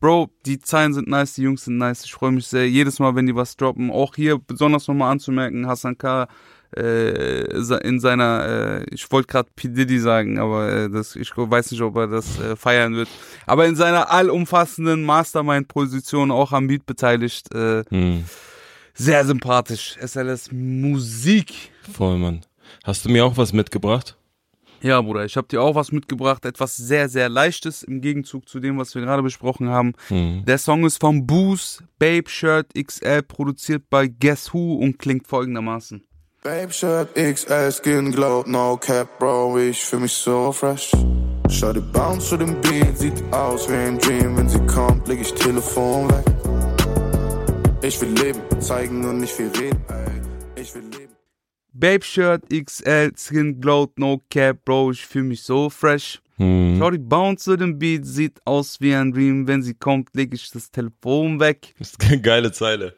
Bro, 0.01 0.31
die 0.47 0.59
Zeilen 0.59 0.95
sind 0.95 1.09
nice, 1.09 1.35
die 1.35 1.43
Jungs 1.43 1.65
sind 1.65 1.79
nice. 1.79 2.05
Ich 2.05 2.13
freue 2.13 2.33
mich 2.33 2.47
sehr, 2.47 2.69
jedes 2.69 2.99
Mal, 2.99 3.15
wenn 3.15 3.27
die 3.27 3.37
was 3.37 3.57
droppen. 3.57 3.91
Auch 3.91 4.15
hier 4.15 4.39
besonders 4.39 4.87
nochmal 4.87 5.13
anzumerken, 5.13 5.67
Hassan 5.67 5.99
K. 5.99 6.29
Äh, 6.77 7.41
in 7.83 8.01
seiner, 8.01 8.83
äh, 8.89 8.95
ich 8.95 9.11
wollte 9.11 9.27
gerade 9.29 9.49
P. 9.57 9.69
Diddy 9.69 9.99
sagen, 9.99 10.39
aber 10.39 10.71
äh, 10.73 10.91
das, 10.91 11.17
ich 11.17 11.37
weiß 11.37 11.71
nicht, 11.73 11.83
ob 11.83 11.97
er 11.97 12.07
das 12.07 12.39
äh, 12.41 12.57
feiern 12.57 12.95
wird. 12.95 13.09
Aber 13.47 13.67
in 13.67 13.77
seiner 13.77 14.11
allumfassenden 14.11 15.03
Mastermind-Position 15.05 16.31
auch 16.31 16.53
am 16.53 16.67
Beat 16.69 16.87
beteiligt. 16.87 17.53
Äh, 17.55 17.83
Mhm. 17.91 18.25
sehr 18.95 19.25
sympathisch. 19.25 19.97
SLS 20.01 20.51
Musik. 20.53 21.73
Voll, 21.93 22.19
Mann. 22.19 22.41
Hast 22.85 23.05
du 23.05 23.09
mir 23.09 23.25
auch 23.25 23.37
was 23.37 23.53
mitgebracht? 23.53 24.17
Ja, 24.83 25.01
Bruder, 25.03 25.27
ich 25.27 25.37
habe 25.37 25.47
dir 25.47 25.61
auch 25.61 25.75
was 25.75 25.93
mitgebracht, 25.93 26.47
etwas 26.47 26.75
sehr, 26.77 27.11
sehr 27.11 27.29
leichtes 27.29 27.83
im 27.83 28.01
Gegenzug 28.01 28.49
zu 28.49 28.61
dem, 28.61 28.79
was 28.79 28.95
wir 28.95 29.03
gerade 29.03 29.23
besprochen 29.23 29.69
haben. 29.69 29.93
Mhm. 30.09 30.45
Der 30.47 30.57
Song 30.57 30.87
ist 30.87 30.99
von 31.01 31.27
Boost, 31.27 31.83
Babe 31.99 32.31
Shirt 32.31 32.69
XL, 32.75 33.23
produziert 33.23 33.83
bei 33.91 34.07
Guess 34.09 34.55
Who 34.55 34.77
und 34.77 34.99
klingt 34.99 35.27
folgendermaßen. 35.27 36.03
Babe 36.43 36.73
Shirt 36.73 37.15
XL 37.17 37.71
Skin 37.71 38.13
Glow, 38.13 38.45
no 38.47 38.79
cap, 38.79 39.19
Bro, 39.19 39.59
ich 39.59 39.85
fühl 39.85 40.01
mich 40.01 40.15
so 40.15 40.53
fresh. 40.53 40.91
Schau 41.51 41.75
die 41.75 41.81
Bounce 41.81 42.31
zu 42.31 42.39
dem 42.39 42.59
Beat, 42.63 42.97
sieht 42.97 43.23
aus 43.31 43.69
wie 43.69 43.75
ein 43.75 43.99
Dream. 43.99 44.39
Wenn 44.39 44.49
sie 44.49 44.61
kommt, 44.61 45.07
leg 45.07 45.21
ich 45.21 45.35
Telefon 45.35 46.09
weg. 46.09 46.25
Ich 47.83 48.01
will 48.01 48.13
leben, 48.13 48.41
zeigen 48.59 49.05
und 49.05 49.19
nicht 49.19 49.35
viel 49.35 49.49
reden, 49.49 49.85
ey. 49.89 50.63
Ich 50.63 50.75
will 50.75 50.85
leben. 50.85 51.13
Babe 51.75 52.03
Shirt 52.03 52.49
XL, 52.49 53.13
Skin 53.19 53.61
Glowed, 53.61 53.99
no 53.99 54.23
cap, 54.31 54.65
Bro, 54.65 54.93
ich 54.93 55.05
fühl 55.05 55.25
mich 55.25 55.43
so 55.43 55.69
fresh. 55.69 56.23
Mhm. 56.39 56.77
Schau 56.79 56.91
die 56.91 56.97
Bounce 56.97 57.45
zu 57.45 57.59
dem 57.59 57.79
Beat, 57.79 58.07
sieht 58.07 58.41
aus 58.47 58.81
wie 58.81 58.95
ein 58.95 59.13
Dream. 59.13 59.47
Wenn 59.47 59.63
sie 59.63 59.75
kommt, 59.75 60.09
leg 60.15 60.33
ich 60.33 60.51
das 60.51 60.71
Telefon 60.71 61.39
weg. 61.39 61.75
Das 61.79 61.91
ist 61.91 62.03
eine 62.03 62.19
geile 62.19 62.51
Zeile. 62.51 62.95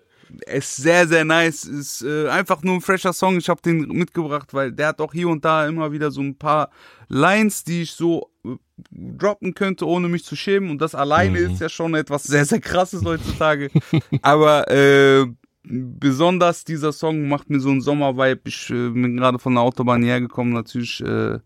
Ist 0.47 0.77
sehr, 0.77 1.07
sehr 1.09 1.25
nice. 1.25 1.65
Ist 1.65 2.03
äh, 2.03 2.29
einfach 2.29 2.63
nur 2.63 2.75
ein 2.75 2.81
fresher 2.81 3.13
Song. 3.13 3.37
Ich 3.39 3.49
habe 3.49 3.61
den 3.63 3.89
mitgebracht, 3.89 4.53
weil 4.55 4.73
der 4.73 4.89
hat 4.89 5.01
auch 5.01 5.13
hier 5.13 5.29
und 5.29 5.45
da 5.45 5.67
immer 5.67 5.93
wieder 5.93 6.11
so 6.11 6.21
ein 6.21 6.37
paar 6.37 6.71
Lines, 7.09 7.65
die 7.65 7.83
ich 7.83 7.93
so 7.93 8.31
äh, 8.45 8.51
droppen 8.91 9.55
könnte, 9.55 9.87
ohne 9.87 10.09
mich 10.09 10.25
zu 10.25 10.37
schämen. 10.37 10.71
Und 10.71 10.81
das 10.81 10.95
alleine 10.95 11.39
Mhm. 11.41 11.53
ist 11.53 11.61
ja 11.61 11.69
schon 11.69 11.95
etwas 11.95 12.25
sehr, 12.25 12.45
sehr 12.45 12.61
krasses 12.61 13.05
heutzutage. 13.05 13.71
Aber 14.23 14.71
äh, 14.71 15.27
besonders 15.65 16.65
dieser 16.65 16.93
Song 16.93 17.29
macht 17.29 17.51
mir 17.51 17.61
so 17.61 17.71
einen 17.71 17.81
Sommervibe. 17.81 18.41
Ich 18.45 18.71
äh, 18.71 18.89
bin 18.91 19.17
gerade 19.17 19.39
von 19.39 19.55
der 19.55 19.63
Autobahn 19.63 20.03
hierher 20.03 20.21
gekommen. 20.21 20.53
Natürlich 20.53 21.01
äh, 21.05 21.35
äh, 21.35 21.41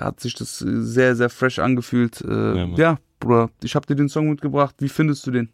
hat 0.00 0.20
sich 0.20 0.34
das 0.34 0.60
äh, 0.62 0.82
sehr, 0.82 1.16
sehr 1.16 1.30
fresh 1.30 1.58
angefühlt. 1.58 2.20
Äh, 2.22 2.56
Ja, 2.56 2.66
ja. 2.76 2.98
Bruder, 3.20 3.50
ich 3.62 3.74
habe 3.74 3.86
dir 3.86 3.96
den 3.96 4.08
Song 4.08 4.30
mitgebracht. 4.30 4.74
Wie 4.78 4.88
findest 4.88 5.26
du 5.26 5.30
den? 5.30 5.50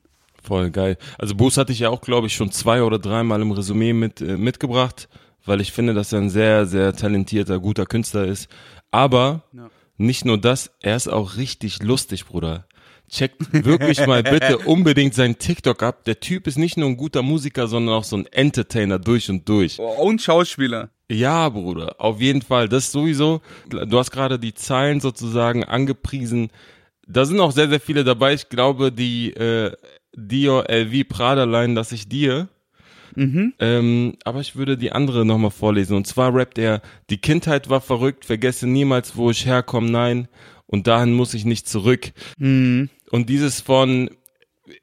Voll 0.46 0.70
geil. 0.70 0.96
Also 1.18 1.34
Boost 1.34 1.56
hatte 1.58 1.72
ich 1.72 1.80
ja 1.80 1.90
auch, 1.90 2.00
glaube 2.00 2.28
ich, 2.28 2.34
schon 2.34 2.52
zwei 2.52 2.82
oder 2.82 2.98
dreimal 2.98 3.42
im 3.42 3.50
Resümee 3.50 3.92
mit, 3.92 4.20
äh, 4.20 4.36
mitgebracht, 4.36 5.08
weil 5.44 5.60
ich 5.60 5.72
finde, 5.72 5.92
dass 5.92 6.12
er 6.12 6.20
ein 6.20 6.30
sehr, 6.30 6.66
sehr 6.66 6.94
talentierter, 6.94 7.58
guter 7.58 7.84
Künstler 7.86 8.24
ist. 8.26 8.48
Aber 8.90 9.42
Ja. 9.52 9.68
nicht 9.96 10.24
nur 10.24 10.38
das, 10.38 10.70
er 10.80 10.94
ist 10.96 11.08
auch 11.08 11.36
richtig 11.36 11.82
lustig, 11.82 12.26
Bruder. 12.26 12.66
Checkt 13.08 13.52
wirklich 13.52 14.04
mal 14.06 14.22
bitte 14.22 14.58
unbedingt 14.66 15.14
seinen 15.14 15.38
TikTok 15.38 15.82
ab. 15.82 16.04
Der 16.04 16.18
Typ 16.20 16.46
ist 16.46 16.58
nicht 16.58 16.76
nur 16.76 16.88
ein 16.88 16.96
guter 16.96 17.22
Musiker, 17.22 17.66
sondern 17.68 17.94
auch 17.94 18.04
so 18.04 18.16
ein 18.16 18.26
Entertainer 18.26 18.98
durch 18.98 19.28
und 19.30 19.48
durch. 19.48 19.78
Und 19.78 20.22
Schauspieler. 20.22 20.90
Ja, 21.08 21.48
Bruder, 21.48 21.94
auf 21.98 22.20
jeden 22.20 22.42
Fall. 22.42 22.68
Das 22.68 22.90
sowieso. 22.90 23.40
Du 23.68 23.96
hast 23.98 24.10
gerade 24.10 24.40
die 24.40 24.54
Zahlen 24.54 25.00
sozusagen 25.00 25.62
angepriesen. 25.62 26.50
Da 27.06 27.24
sind 27.24 27.38
auch 27.38 27.52
sehr, 27.52 27.68
sehr 27.68 27.78
viele 27.78 28.02
dabei. 28.02 28.34
Ich 28.34 28.48
glaube, 28.48 28.90
die 28.90 29.30
äh, 29.34 29.70
Dior 30.16 30.68
LV 30.68 31.08
Prada 31.08 31.44
Line 31.44 31.74
lasse 31.74 31.94
ich 31.94 32.08
dir. 32.08 32.48
Mhm. 33.14 33.54
Ähm, 33.58 34.16
aber 34.24 34.40
ich 34.40 34.56
würde 34.56 34.76
die 34.76 34.92
andere 34.92 35.24
nochmal 35.24 35.50
vorlesen. 35.50 35.96
Und 35.96 36.06
zwar 36.06 36.34
rappt 36.34 36.58
er, 36.58 36.82
die 37.08 37.18
Kindheit 37.18 37.70
war 37.70 37.80
verrückt, 37.80 38.24
vergesse 38.24 38.66
niemals, 38.66 39.16
wo 39.16 39.30
ich 39.30 39.46
herkomme, 39.46 39.90
nein. 39.90 40.28
Und 40.66 40.86
dahin 40.86 41.14
muss 41.14 41.34
ich 41.34 41.44
nicht 41.44 41.68
zurück. 41.68 42.12
Mhm. 42.38 42.90
Und 43.10 43.28
dieses 43.28 43.60
von, 43.60 44.10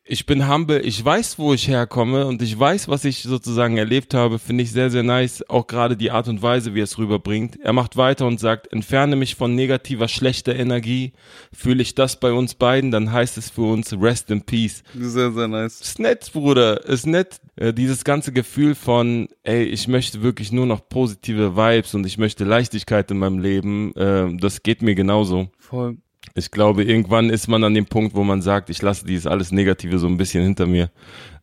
ich 0.05 0.25
bin 0.25 0.49
humble, 0.49 0.79
ich 0.79 1.03
weiß, 1.03 1.37
wo 1.39 1.53
ich 1.53 1.67
herkomme 1.67 2.25
und 2.25 2.41
ich 2.41 2.57
weiß, 2.57 2.87
was 2.87 3.03
ich 3.05 3.23
sozusagen 3.23 3.77
erlebt 3.77 4.13
habe, 4.13 4.39
finde 4.39 4.63
ich 4.63 4.71
sehr, 4.71 4.89
sehr 4.89 5.03
nice. 5.03 5.47
Auch 5.49 5.67
gerade 5.67 5.97
die 5.97 6.11
Art 6.11 6.27
und 6.27 6.41
Weise, 6.41 6.73
wie 6.73 6.81
er 6.81 6.85
es 6.85 6.97
rüberbringt. 6.97 7.59
Er 7.59 7.73
macht 7.73 7.97
weiter 7.97 8.25
und 8.25 8.39
sagt, 8.39 8.71
entferne 8.71 9.15
mich 9.15 9.35
von 9.35 9.55
negativer, 9.55 10.07
schlechter 10.07 10.55
Energie. 10.55 11.13
Fühle 11.51 11.81
ich 11.81 11.95
das 11.95 12.19
bei 12.19 12.31
uns 12.31 12.55
beiden, 12.55 12.91
dann 12.91 13.11
heißt 13.11 13.37
es 13.37 13.49
für 13.49 13.71
uns 13.71 13.93
Rest 13.93 14.31
in 14.31 14.41
Peace. 14.43 14.83
Sehr, 14.97 15.31
sehr 15.31 15.47
nice. 15.47 15.81
Ist 15.81 15.99
nett, 15.99 16.31
Bruder, 16.31 16.85
ist 16.85 17.05
nett. 17.05 17.41
Äh, 17.55 17.73
dieses 17.73 18.03
ganze 18.03 18.31
Gefühl 18.31 18.75
von, 18.75 19.27
ey, 19.43 19.63
ich 19.63 19.87
möchte 19.87 20.23
wirklich 20.23 20.51
nur 20.51 20.65
noch 20.65 20.87
positive 20.87 21.55
Vibes 21.55 21.93
und 21.93 22.05
ich 22.05 22.17
möchte 22.17 22.45
Leichtigkeit 22.45 23.11
in 23.11 23.19
meinem 23.19 23.39
Leben, 23.39 23.93
äh, 23.95 24.35
das 24.37 24.63
geht 24.63 24.81
mir 24.81 24.95
genauso. 24.95 25.49
Voll. 25.59 25.97
Ich 26.35 26.49
glaube, 26.49 26.83
irgendwann 26.83 27.29
ist 27.29 27.47
man 27.47 27.63
an 27.63 27.73
dem 27.75 27.85
Punkt, 27.85 28.15
wo 28.15 28.23
man 28.23 28.41
sagt, 28.41 28.69
ich 28.69 28.81
lasse 28.81 29.05
dieses 29.05 29.27
alles 29.27 29.51
Negative 29.51 29.99
so 29.99 30.07
ein 30.07 30.17
bisschen 30.17 30.43
hinter 30.43 30.65
mir. 30.65 30.89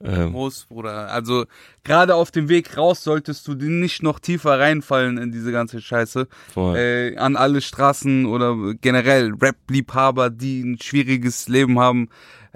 Ähm, 0.02 0.32
Muss, 0.32 0.66
Bruder. 0.68 1.12
Also, 1.12 1.44
gerade 1.84 2.14
auf 2.14 2.30
dem 2.30 2.48
Weg 2.48 2.76
raus 2.76 3.04
solltest 3.04 3.46
du 3.46 3.54
nicht 3.54 4.02
noch 4.02 4.18
tiefer 4.18 4.58
reinfallen 4.58 5.18
in 5.18 5.30
diese 5.30 5.52
ganze 5.52 5.80
Scheiße. 5.80 6.26
Äh, 6.56 7.16
an 7.16 7.36
alle 7.36 7.60
Straßen 7.60 8.26
oder 8.26 8.56
generell 8.80 9.32
Rap-Liebhaber, 9.40 10.30
die 10.30 10.62
ein 10.62 10.78
schwieriges 10.80 11.46
Leben 11.48 11.78
haben. 11.78 12.08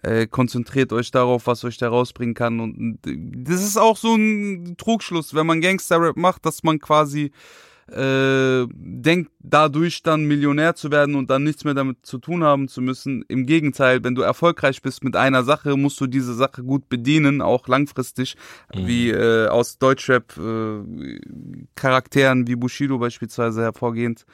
Äh, 0.02 0.26
konzentriert 0.26 0.92
euch 0.92 1.10
darauf, 1.10 1.46
was 1.46 1.64
euch 1.64 1.78
da 1.78 1.88
rausbringen 1.88 2.34
kann. 2.34 2.58
Und 2.60 2.98
das 3.04 3.62
ist 3.62 3.78
auch 3.78 3.96
so 3.96 4.14
ein 4.14 4.74
Trugschluss, 4.76 5.34
wenn 5.34 5.46
man 5.46 5.60
Gangster-Rap 5.60 6.16
macht, 6.16 6.44
dass 6.44 6.62
man 6.62 6.78
quasi 6.78 7.30
äh, 7.90 8.66
denkt, 8.70 9.30
dadurch 9.40 10.02
dann 10.02 10.24
Millionär 10.24 10.74
zu 10.74 10.90
werden 10.90 11.14
und 11.14 11.30
dann 11.30 11.44
nichts 11.44 11.64
mehr 11.64 11.74
damit 11.74 12.04
zu 12.06 12.18
tun 12.18 12.42
haben 12.42 12.68
zu 12.68 12.80
müssen. 12.80 13.24
Im 13.28 13.46
Gegenteil, 13.46 14.02
wenn 14.02 14.14
du 14.14 14.22
erfolgreich 14.22 14.80
bist 14.82 15.04
mit 15.04 15.16
einer 15.16 15.44
Sache, 15.44 15.76
musst 15.76 16.00
du 16.00 16.06
diese 16.06 16.34
Sache 16.34 16.62
gut 16.62 16.88
bedienen, 16.88 17.42
auch 17.42 17.68
langfristig, 17.68 18.36
wie 18.72 19.10
äh, 19.10 19.48
aus 19.48 19.78
Deutschrap 19.78 20.36
äh, 20.38 21.18
Charakteren 21.74 22.46
wie 22.46 22.56
Bushido 22.56 22.98
beispielsweise 22.98 23.62
hervorgehend 23.62 24.24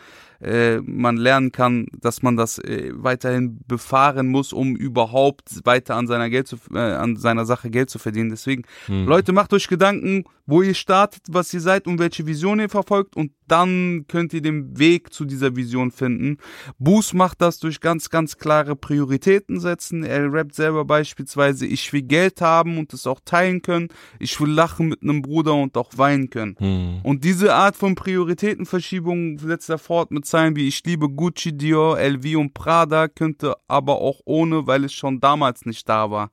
äh, 0.41 0.79
man 0.79 1.17
lernen 1.17 1.53
kann, 1.53 1.87
dass 2.01 2.23
man 2.23 2.37
das 2.37 2.59
äh, 2.59 2.93
weiterhin 2.95 3.61
befahren 3.67 4.29
muss, 4.29 4.53
um 4.53 4.77
überhaupt 4.77 5.65
weiter 5.65 5.97
an 5.97 6.07
seiner 6.07 6.31
Geld 6.31 6.49
zu, 6.49 6.57
äh, 6.73 6.79
an 6.79 7.17
seiner 7.17 7.45
Sache 7.45 7.71
Geld 7.71 7.91
zu 7.91 7.99
verdienen. 7.99 8.31
Deswegen, 8.31 8.63
Leute, 8.89 9.33
macht 9.33 9.53
euch 9.53 9.69
Gedanken, 9.69 10.25
wo 10.51 10.63
ihr 10.63 10.75
startet, 10.75 11.23
was 11.31 11.55
ihr 11.55 11.61
seid 11.61 11.87
und 11.87 11.99
welche 11.99 12.27
Vision 12.27 12.61
ihr 12.61 12.69
verfolgt 12.69 13.17
und 13.17 13.33
dann 13.47 14.05
könnt 14.09 14.33
ihr 14.33 14.43
den 14.43 14.79
Weg 14.79 15.13
zu 15.13 15.25
dieser 15.25 15.57
Vision 15.57 15.91
finden. 15.91 16.39
Boos 16.79 17.13
macht 17.13 17.41
das 17.41 17.59
durch 17.59 17.81
ganz, 17.81 18.09
ganz 18.11 18.37
klare 18.39 18.77
Prioritäten 18.77 19.59
setzen. 19.59 20.05
Er 20.05 20.33
rappt 20.33 20.55
selber 20.55 20.85
beispielsweise, 20.85 21.67
ich 21.67 21.93
will 21.93 22.03
Geld 22.03 22.41
haben 22.41 22.79
und 22.79 22.93
es 22.93 23.07
auch 23.07 23.21
teilen 23.25 23.63
können. 23.63 23.89
Ich 24.19 24.41
will 24.41 24.51
lachen 24.51 24.89
mit 24.89 25.03
einem 25.03 25.23
Bruder 25.23 25.55
und 25.55 25.77
auch 25.77 25.91
weinen 25.97 26.31
können. 26.31 26.57
Hm. 26.59 27.01
Und 27.03 27.25
diese 27.25 27.55
Art 27.55 27.77
von 27.77 27.97
Prioritätenverschiebung 27.97 29.39
setzt 29.39 29.69
er 29.69 29.79
fort 29.79 30.13
mit 30.13 30.27
Zeilen 30.31 30.57
wie 30.57 30.69
ich 30.69 30.83
liebe 30.85 31.09
Gucci, 31.09 31.57
Dior, 31.57 31.99
LV 31.99 32.37
und 32.37 32.55
Prada, 32.55 33.09
könnte 33.09 33.55
aber 33.69 34.01
auch 34.01 34.21
ohne, 34.25 34.67
weil 34.67 34.85
es 34.85 34.93
schon 34.93 35.21
damals 35.21 35.67
nicht 35.67 35.89
da 35.89 36.11
war. 36.11 36.31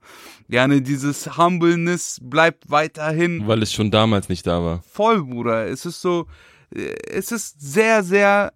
Gerne 0.48 0.80
dieses 0.80 1.36
Humbleness 1.36 2.18
bleibt 2.22 2.70
weiterhin 2.70 3.46
Weil 3.46 3.62
es 3.62 3.72
schon 3.72 3.90
damals 3.90 4.28
nicht 4.28 4.46
da 4.46 4.62
war. 4.62 4.82
voll, 4.82 5.24
Bruder. 5.24 5.66
Es 5.66 5.84
ist 5.84 6.00
so, 6.00 6.26
äh, 6.74 6.94
es 7.10 7.32
ist 7.32 7.60
sehr, 7.60 8.02
sehr 8.02 8.52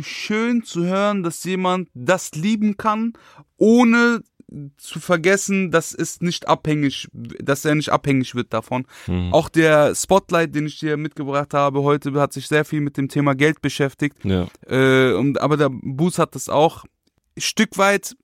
schön 0.00 0.62
zu 0.62 0.84
hören, 0.84 1.22
dass 1.22 1.44
jemand 1.44 1.88
das 1.94 2.32
lieben 2.32 2.76
kann, 2.76 3.12
ohne 3.56 4.22
zu 4.76 5.00
vergessen, 5.00 5.70
dass 5.70 5.94
es 5.94 6.20
nicht 6.20 6.48
abhängig, 6.48 7.08
dass 7.12 7.64
er 7.64 7.74
nicht 7.74 7.90
abhängig 7.90 8.34
wird 8.34 8.52
davon. 8.52 8.86
Hm. 9.06 9.32
Auch 9.32 9.48
der 9.48 9.94
Spotlight, 9.94 10.54
den 10.54 10.66
ich 10.66 10.78
dir 10.78 10.96
mitgebracht 10.96 11.54
habe 11.54 11.82
heute, 11.82 12.12
hat 12.14 12.32
sich 12.32 12.48
sehr 12.48 12.64
viel 12.64 12.80
mit 12.80 12.96
dem 12.96 13.08
Thema 13.08 13.34
Geld 13.34 13.62
beschäftigt. 13.62 14.16
Ja. 14.24 14.48
Äh, 14.66 15.14
und, 15.14 15.40
aber 15.40 15.56
der 15.56 15.70
Boost 15.70 16.18
hat 16.18 16.34
das 16.34 16.48
auch. 16.48 16.84
Stück 17.36 17.78
weit, 17.78 18.16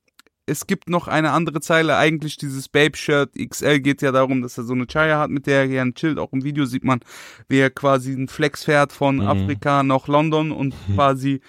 es 0.47 0.65
gibt 0.65 0.89
noch 0.89 1.07
eine 1.07 1.31
andere 1.31 1.59
Zeile. 1.59 1.97
Eigentlich 1.97 2.37
dieses 2.37 2.69
Babe-Shirt 2.69 3.31
XL 3.35 3.79
geht 3.81 4.01
ja 4.01 4.11
darum, 4.11 4.41
dass 4.41 4.57
er 4.57 4.63
so 4.63 4.73
eine 4.73 4.87
Chaya 4.87 5.19
hat, 5.19 5.29
mit 5.29 5.45
der 5.45 5.59
er 5.61 5.67
gerne 5.67 5.93
chillt. 5.93 6.17
Auch 6.17 6.31
im 6.31 6.43
Video 6.43 6.65
sieht 6.65 6.85
man, 6.85 7.01
wie 7.49 7.59
er 7.59 7.69
quasi 7.69 8.13
einen 8.13 8.29
Flex 8.29 8.63
fährt 8.63 8.93
von 8.93 9.21
Afrika 9.21 9.83
nach 9.83 10.07
London 10.07 10.51
und 10.51 10.73
quasi 10.95 11.41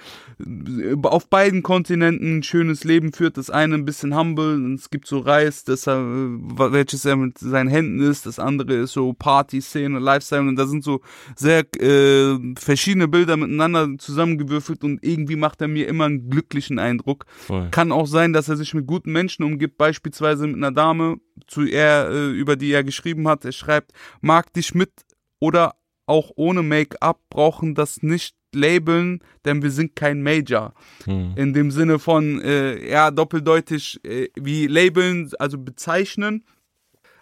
auf 1.03 1.29
beiden 1.29 1.63
Kontinenten 1.63 2.39
ein 2.39 2.43
schönes 2.43 2.85
Leben 2.85 3.13
führt. 3.13 3.37
Das 3.37 3.51
eine 3.51 3.75
ein 3.75 3.85
bisschen 3.85 4.17
humble, 4.17 4.55
und 4.55 4.75
es 4.75 4.91
gibt 4.91 5.07
so 5.07 5.19
Reis, 5.19 5.65
das 5.65 5.89
er, 5.89 5.99
welches 5.99 7.05
er 7.05 7.17
mit 7.17 7.39
seinen 7.39 7.69
Händen 7.69 8.01
ist. 8.01 8.27
Das 8.27 8.39
andere 8.39 8.75
ist 8.75 8.93
so 8.93 9.13
Party-Szene, 9.13 9.99
Lifestyle. 9.99 10.43
Und 10.43 10.57
da 10.57 10.67
sind 10.67 10.85
so 10.85 11.01
sehr 11.35 11.65
äh, 11.81 12.39
verschiedene 12.57 13.09
Bilder 13.09 13.37
miteinander 13.37 13.99
zusammengewürfelt 13.99 14.85
und 14.85 15.03
irgendwie 15.03 15.37
macht 15.37 15.61
er 15.61 15.69
mir 15.69 15.89
immer 15.89 16.05
einen 16.05 16.31
glücklichen 16.31 16.79
Eindruck. 16.79 17.27
Voll. 17.47 17.69
Kann 17.71 17.91
auch 17.91 18.07
sein, 18.07 18.33
dass 18.33 18.49
er 18.49 18.57
sich 18.57 18.75
mit 18.75 18.87
guten 18.87 19.13
Menschen 19.13 19.45
umgibt, 19.45 19.77
beispielsweise 19.79 20.47
mit 20.47 20.57
einer 20.57 20.73
Dame, 20.73 21.17
zu 21.47 21.65
er, 21.65 22.11
äh, 22.11 22.31
über 22.31 22.57
die 22.57 22.71
er 22.71 22.85
geschrieben 22.85 23.29
hat. 23.29 23.45
Er 23.45 23.53
schreibt, 23.53 23.93
mag 24.21 24.53
dich 24.53 24.75
mit 24.75 24.93
oder 25.41 25.75
auch 26.07 26.31
ohne 26.37 26.63
Make-up 26.63 27.21
brauchen 27.29 27.75
das 27.75 28.03
nicht 28.03 28.38
labeln, 28.55 29.21
denn 29.45 29.63
wir 29.63 29.71
sind 29.71 29.97
kein 29.97 30.23
Major. 30.23 30.75
Hm. 31.05 31.33
In 31.37 31.53
dem 31.53 31.71
Sinne 31.71 31.99
von, 31.99 32.41
äh, 32.41 32.91
ja, 32.91 33.11
doppeldeutig 33.11 34.01
äh, 34.05 34.29
wie 34.35 34.67
labeln, 34.67 35.31
also 35.39 35.59
bezeichnen, 35.59 36.45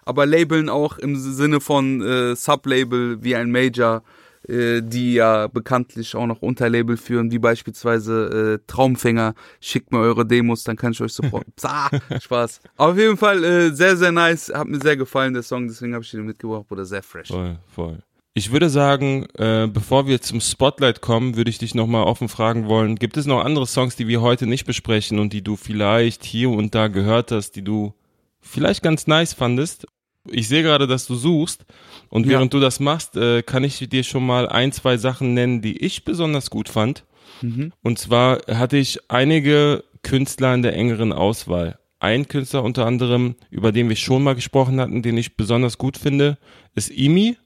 aber 0.04 0.24
labeln 0.26 0.68
auch 0.68 0.98
im 0.98 1.16
Sinne 1.16 1.60
von 1.60 2.00
äh, 2.00 2.36
Sublabel 2.36 3.22
wie 3.22 3.34
ein 3.34 3.50
Major, 3.50 4.02
äh, 4.48 4.80
die 4.80 5.14
ja 5.14 5.48
bekanntlich 5.48 6.14
auch 6.14 6.26
noch 6.26 6.40
Unterlabel 6.40 6.96
führen, 6.96 7.32
wie 7.32 7.40
beispielsweise 7.40 8.60
äh, 8.60 8.64
Traumfänger. 8.68 9.34
Schickt 9.60 9.90
mir 9.90 9.98
eure 9.98 10.24
Demos, 10.24 10.62
dann 10.62 10.76
kann 10.76 10.92
ich 10.92 11.00
euch 11.00 11.12
supporten. 11.12 11.52
Psa, 11.56 11.90
Spaß. 12.20 12.60
Auf 12.76 12.96
jeden 12.96 13.16
Fall 13.16 13.42
äh, 13.42 13.70
sehr, 13.70 13.96
sehr 13.96 14.12
nice. 14.12 14.52
Hat 14.54 14.68
mir 14.68 14.78
sehr 14.78 14.96
gefallen, 14.96 15.34
der 15.34 15.42
Song, 15.42 15.66
deswegen 15.66 15.94
habe 15.94 16.04
ich 16.04 16.10
den 16.12 16.24
mitgebracht, 16.24 16.66
oder 16.70 16.84
sehr 16.84 17.02
fresh. 17.02 17.28
Voll, 17.28 17.58
voll. 17.74 17.98
Ich 18.38 18.52
würde 18.52 18.68
sagen, 18.68 19.24
äh, 19.38 19.66
bevor 19.66 20.06
wir 20.06 20.20
zum 20.20 20.42
Spotlight 20.42 21.00
kommen, 21.00 21.36
würde 21.36 21.48
ich 21.48 21.56
dich 21.56 21.74
nochmal 21.74 22.02
offen 22.04 22.28
fragen 22.28 22.66
wollen, 22.68 22.96
gibt 22.96 23.16
es 23.16 23.24
noch 23.24 23.42
andere 23.42 23.66
Songs, 23.66 23.96
die 23.96 24.08
wir 24.08 24.20
heute 24.20 24.46
nicht 24.46 24.66
besprechen 24.66 25.18
und 25.18 25.32
die 25.32 25.40
du 25.40 25.56
vielleicht 25.56 26.22
hier 26.22 26.50
und 26.50 26.74
da 26.74 26.88
gehört 26.88 27.32
hast, 27.32 27.52
die 27.52 27.62
du 27.62 27.94
vielleicht 28.42 28.82
ganz 28.82 29.06
nice 29.06 29.32
fandest? 29.32 29.86
Ich 30.28 30.48
sehe 30.48 30.62
gerade, 30.62 30.86
dass 30.86 31.06
du 31.06 31.14
suchst 31.14 31.64
und 32.10 32.26
Ja. 32.26 32.32
während 32.32 32.52
du 32.52 32.60
das 32.60 32.78
machst, 32.78 33.16
äh, 33.16 33.42
kann 33.42 33.64
ich 33.64 33.78
dir 33.88 34.04
schon 34.04 34.26
mal 34.26 34.46
ein, 34.50 34.70
zwei 34.70 34.98
Sachen 34.98 35.32
nennen, 35.32 35.62
die 35.62 35.78
ich 35.78 36.04
besonders 36.04 36.50
gut 36.50 36.68
fand. 36.68 37.04
Mhm. 37.40 37.72
Und 37.82 37.98
zwar 37.98 38.40
hatte 38.48 38.76
ich 38.76 38.98
einige 39.08 39.82
Künstler 40.02 40.52
in 40.52 40.60
der 40.60 40.74
engeren 40.74 41.14
Auswahl. 41.14 41.78
Ein 42.00 42.28
Künstler 42.28 42.64
unter 42.64 42.84
anderem, 42.84 43.36
über 43.48 43.72
den 43.72 43.88
wir 43.88 43.96
schon 43.96 44.22
mal 44.22 44.34
gesprochen 44.34 44.78
hatten, 44.78 45.00
den 45.00 45.16
ich 45.16 45.38
besonders 45.38 45.78
gut 45.78 45.96
finde, 45.96 46.36
ist 46.74 46.90
Imi. 46.90 47.38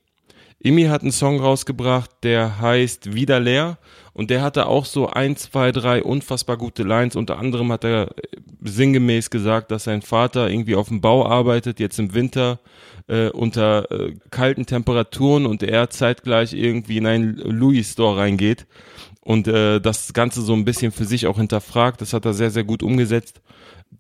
Imi 0.63 0.85
hat 0.85 1.03
einen 1.03 1.13
Song 1.13 1.41
rausgebracht, 1.41 2.11
der 2.23 2.61
heißt 2.61 3.15
Wieder 3.15 3.41
leer 3.41 3.79
und 4.13 4.29
der 4.29 4.43
hatte 4.43 4.67
auch 4.67 4.85
so 4.85 5.09
ein, 5.09 5.37
zwei, 5.37 5.73
drei 5.73 6.03
unfassbar 6.03 6.59
gute 6.59 6.83
Lines. 6.83 7.17
Unter 7.17 7.39
anderem 7.39 7.73
hat 7.73 7.85
er 7.85 8.09
äh, 8.09 8.37
sinngemäß 8.61 9.31
gesagt, 9.31 9.71
dass 9.71 9.85
sein 9.85 10.03
Vater 10.03 10.51
irgendwie 10.51 10.75
auf 10.75 10.89
dem 10.89 11.01
Bau 11.01 11.27
arbeitet, 11.27 11.81
jetzt 11.81 11.99
im 11.99 12.13
Winter 12.13 12.61
äh, 13.07 13.31
unter 13.31 13.91
äh, 13.91 14.15
kalten 14.31 14.67
Temperaturen 14.67 15.47
und 15.47 15.63
er 15.63 15.89
zeitgleich 15.89 16.53
irgendwie 16.53 16.99
in 16.99 17.07
einen 17.07 17.37
Louis 17.37 17.93
Store 17.93 18.19
reingeht 18.19 18.67
und 19.23 19.49
äh, 19.49 19.81
das 19.81 20.13
Ganze 20.13 20.43
so 20.43 20.53
ein 20.53 20.67
bisschen 20.67 20.93
für 20.93 21.07
sich 21.07 21.27
auch 21.27 21.39
hinterfragt. 21.39 22.03
Das 22.03 22.13
hat 22.13 22.27
er 22.27 22.35
sehr, 22.35 22.51
sehr 22.51 22.65
gut 22.65 22.83
umgesetzt. 22.83 23.41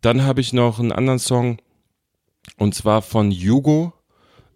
Dann 0.02 0.24
habe 0.24 0.42
ich 0.42 0.52
noch 0.52 0.78
einen 0.78 0.92
anderen 0.92 1.18
Song 1.18 1.58
und 2.58 2.74
zwar 2.74 3.00
von 3.00 3.30
Hugo 3.30 3.94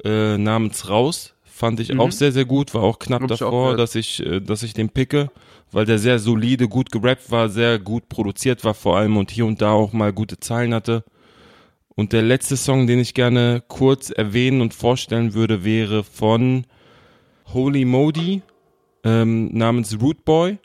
äh, 0.05 0.37
namens 0.37 0.91
Raus. 0.91 1.34
Fand 1.57 1.79
ich 1.79 1.97
auch 1.97 2.11
sehr, 2.11 2.33
sehr 2.33 2.47
gut, 2.47 2.75
war 2.75 2.83
auch 2.83 2.99
knapp 2.99 3.23
Hab 3.23 3.31
ich 3.31 3.41
auch 3.41 3.47
davor, 3.47 3.77
dass 3.77 3.95
ich, 3.95 4.27
äh, 4.27 4.41
dass 4.41 4.65
ich 4.65 4.75
den 4.75 4.89
picke, 4.89 5.31
weil 5.71 5.85
der 5.85 6.01
sehr 6.01 6.19
solide, 6.19 6.67
gut 6.67 6.91
gerappt 6.91 7.31
war, 7.31 7.49
sehr 7.49 7.79
gut 7.79 8.09
produziert 8.09 8.65
war 8.65 8.75
vor 8.75 8.97
allem 8.97 9.17
und 9.17 9.31
hier 9.31 9.47
und 9.47 9.63
da 9.63 9.71
auch 9.71 9.93
mal 9.93 10.13
gute 10.13 10.41
Zeilen 10.41 10.75
hatte. 10.75 11.05
Und 11.95 12.13
der 12.13 12.23
letzte 12.23 12.57
Song, 12.57 12.89
den 12.89 12.99
ich 12.99 13.15
gerne 13.15 13.63
kurz 13.69 14.11
erwähnen 14.11 14.63
und 14.63 14.75
vorstellen 14.75 15.35
würde, 15.35 15.63
wäre 15.63 16.03
von 16.03 16.67
Holy 17.53 17.85
Modi 17.85 18.43
ähm, 19.05 19.57
namens 19.57 19.97
Root 20.03 20.25
Boy. 20.25 20.59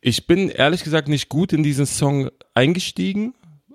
Ich 0.00 0.26
bin 0.26 0.48
ehrlich 0.48 0.84
gesagt 0.84 1.08
nicht 1.08 1.28
gut 1.28 1.52
in 1.52 1.62
diesen 1.62 1.84
Song 1.84 2.30
eingestiegen. 2.54 3.34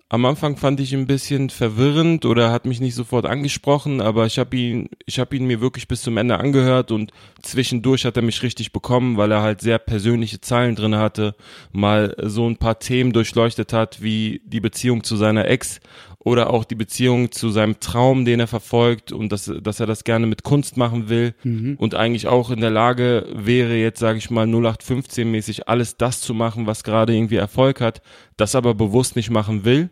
Am 0.09 0.23
Anfang 0.23 0.55
fand 0.55 0.79
ich 0.79 0.93
ihn 0.93 1.01
ein 1.01 1.07
bisschen 1.07 1.49
verwirrend 1.49 2.23
oder 2.23 2.49
hat 2.49 2.65
mich 2.65 2.79
nicht 2.79 2.95
sofort 2.95 3.25
angesprochen, 3.25 3.99
aber 3.99 4.25
ich 4.25 4.39
habe 4.39 4.55
ihn, 4.55 4.89
ich 5.05 5.19
habe 5.19 5.35
ihn 5.35 5.45
mir 5.45 5.59
wirklich 5.59 5.89
bis 5.89 6.01
zum 6.01 6.15
Ende 6.15 6.39
angehört 6.39 6.91
und 6.91 7.11
zwischendurch 7.41 8.05
hat 8.05 8.15
er 8.15 8.23
mich 8.23 8.41
richtig 8.41 8.71
bekommen, 8.71 9.17
weil 9.17 9.33
er 9.33 9.41
halt 9.41 9.59
sehr 9.59 9.79
persönliche 9.79 10.39
Zeilen 10.39 10.75
drin 10.75 10.95
hatte, 10.95 11.35
mal 11.73 12.15
so 12.23 12.47
ein 12.47 12.55
paar 12.55 12.79
Themen 12.79 13.11
durchleuchtet 13.11 13.73
hat, 13.73 14.01
wie 14.01 14.41
die 14.45 14.61
Beziehung 14.61 15.03
zu 15.03 15.17
seiner 15.17 15.49
Ex 15.49 15.81
oder 16.19 16.51
auch 16.51 16.63
die 16.63 16.75
Beziehung 16.75 17.33
zu 17.33 17.49
seinem 17.49 17.81
Traum, 17.81 18.23
den 18.23 18.39
er 18.39 18.47
verfolgt 18.47 19.11
und 19.11 19.33
dass, 19.33 19.51
dass 19.61 19.81
er 19.81 19.87
das 19.87 20.05
gerne 20.05 20.25
mit 20.25 20.43
Kunst 20.43 20.77
machen 20.77 21.09
will 21.09 21.35
und 21.79 21.95
eigentlich 21.95 22.27
auch 22.27 22.49
in 22.49 22.61
der 22.61 22.69
Lage 22.69 23.27
wäre, 23.33 23.75
jetzt 23.75 23.99
sage 23.99 24.19
ich 24.19 24.29
mal 24.29 24.45
0815-mäßig 24.45 25.63
alles 25.67 25.97
das 25.97 26.21
zu 26.21 26.33
machen, 26.33 26.65
was 26.65 26.85
gerade 26.85 27.13
irgendwie 27.13 27.35
Erfolg 27.35 27.81
hat, 27.81 28.01
das 28.37 28.55
aber 28.55 28.73
bewusst 28.73 29.17
nicht 29.17 29.31
machen 29.31 29.65
will, 29.65 29.89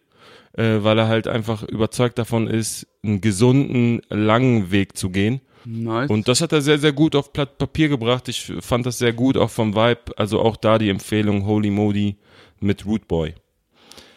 äh, 0.57 0.83
weil 0.83 0.97
er 0.97 1.07
halt 1.07 1.27
einfach 1.27 1.63
überzeugt 1.63 2.17
davon 2.17 2.47
ist, 2.47 2.87
einen 3.03 3.21
gesunden, 3.21 4.01
langen 4.09 4.71
Weg 4.71 4.97
zu 4.97 5.09
gehen. 5.09 5.41
Nice. 5.65 6.09
Und 6.09 6.27
das 6.27 6.41
hat 6.41 6.53
er 6.53 6.61
sehr, 6.61 6.77
sehr 6.77 6.93
gut 6.93 7.15
auf 7.15 7.33
Blatt 7.33 7.57
Papier 7.57 7.89
gebracht. 7.89 8.29
Ich 8.29 8.53
fand 8.59 8.85
das 8.85 8.99
sehr 8.99 9.13
gut, 9.13 9.35
auch 9.35 9.49
vom 9.49 9.75
Vibe. 9.75 10.17
Also 10.17 10.39
auch 10.39 10.57
da 10.57 10.77
die 10.77 10.89
Empfehlung 10.89 11.45
Holy 11.45 11.71
Modi 11.71 12.17
mit 12.59 12.85
Root 12.85 13.07
Boy. 13.07 13.33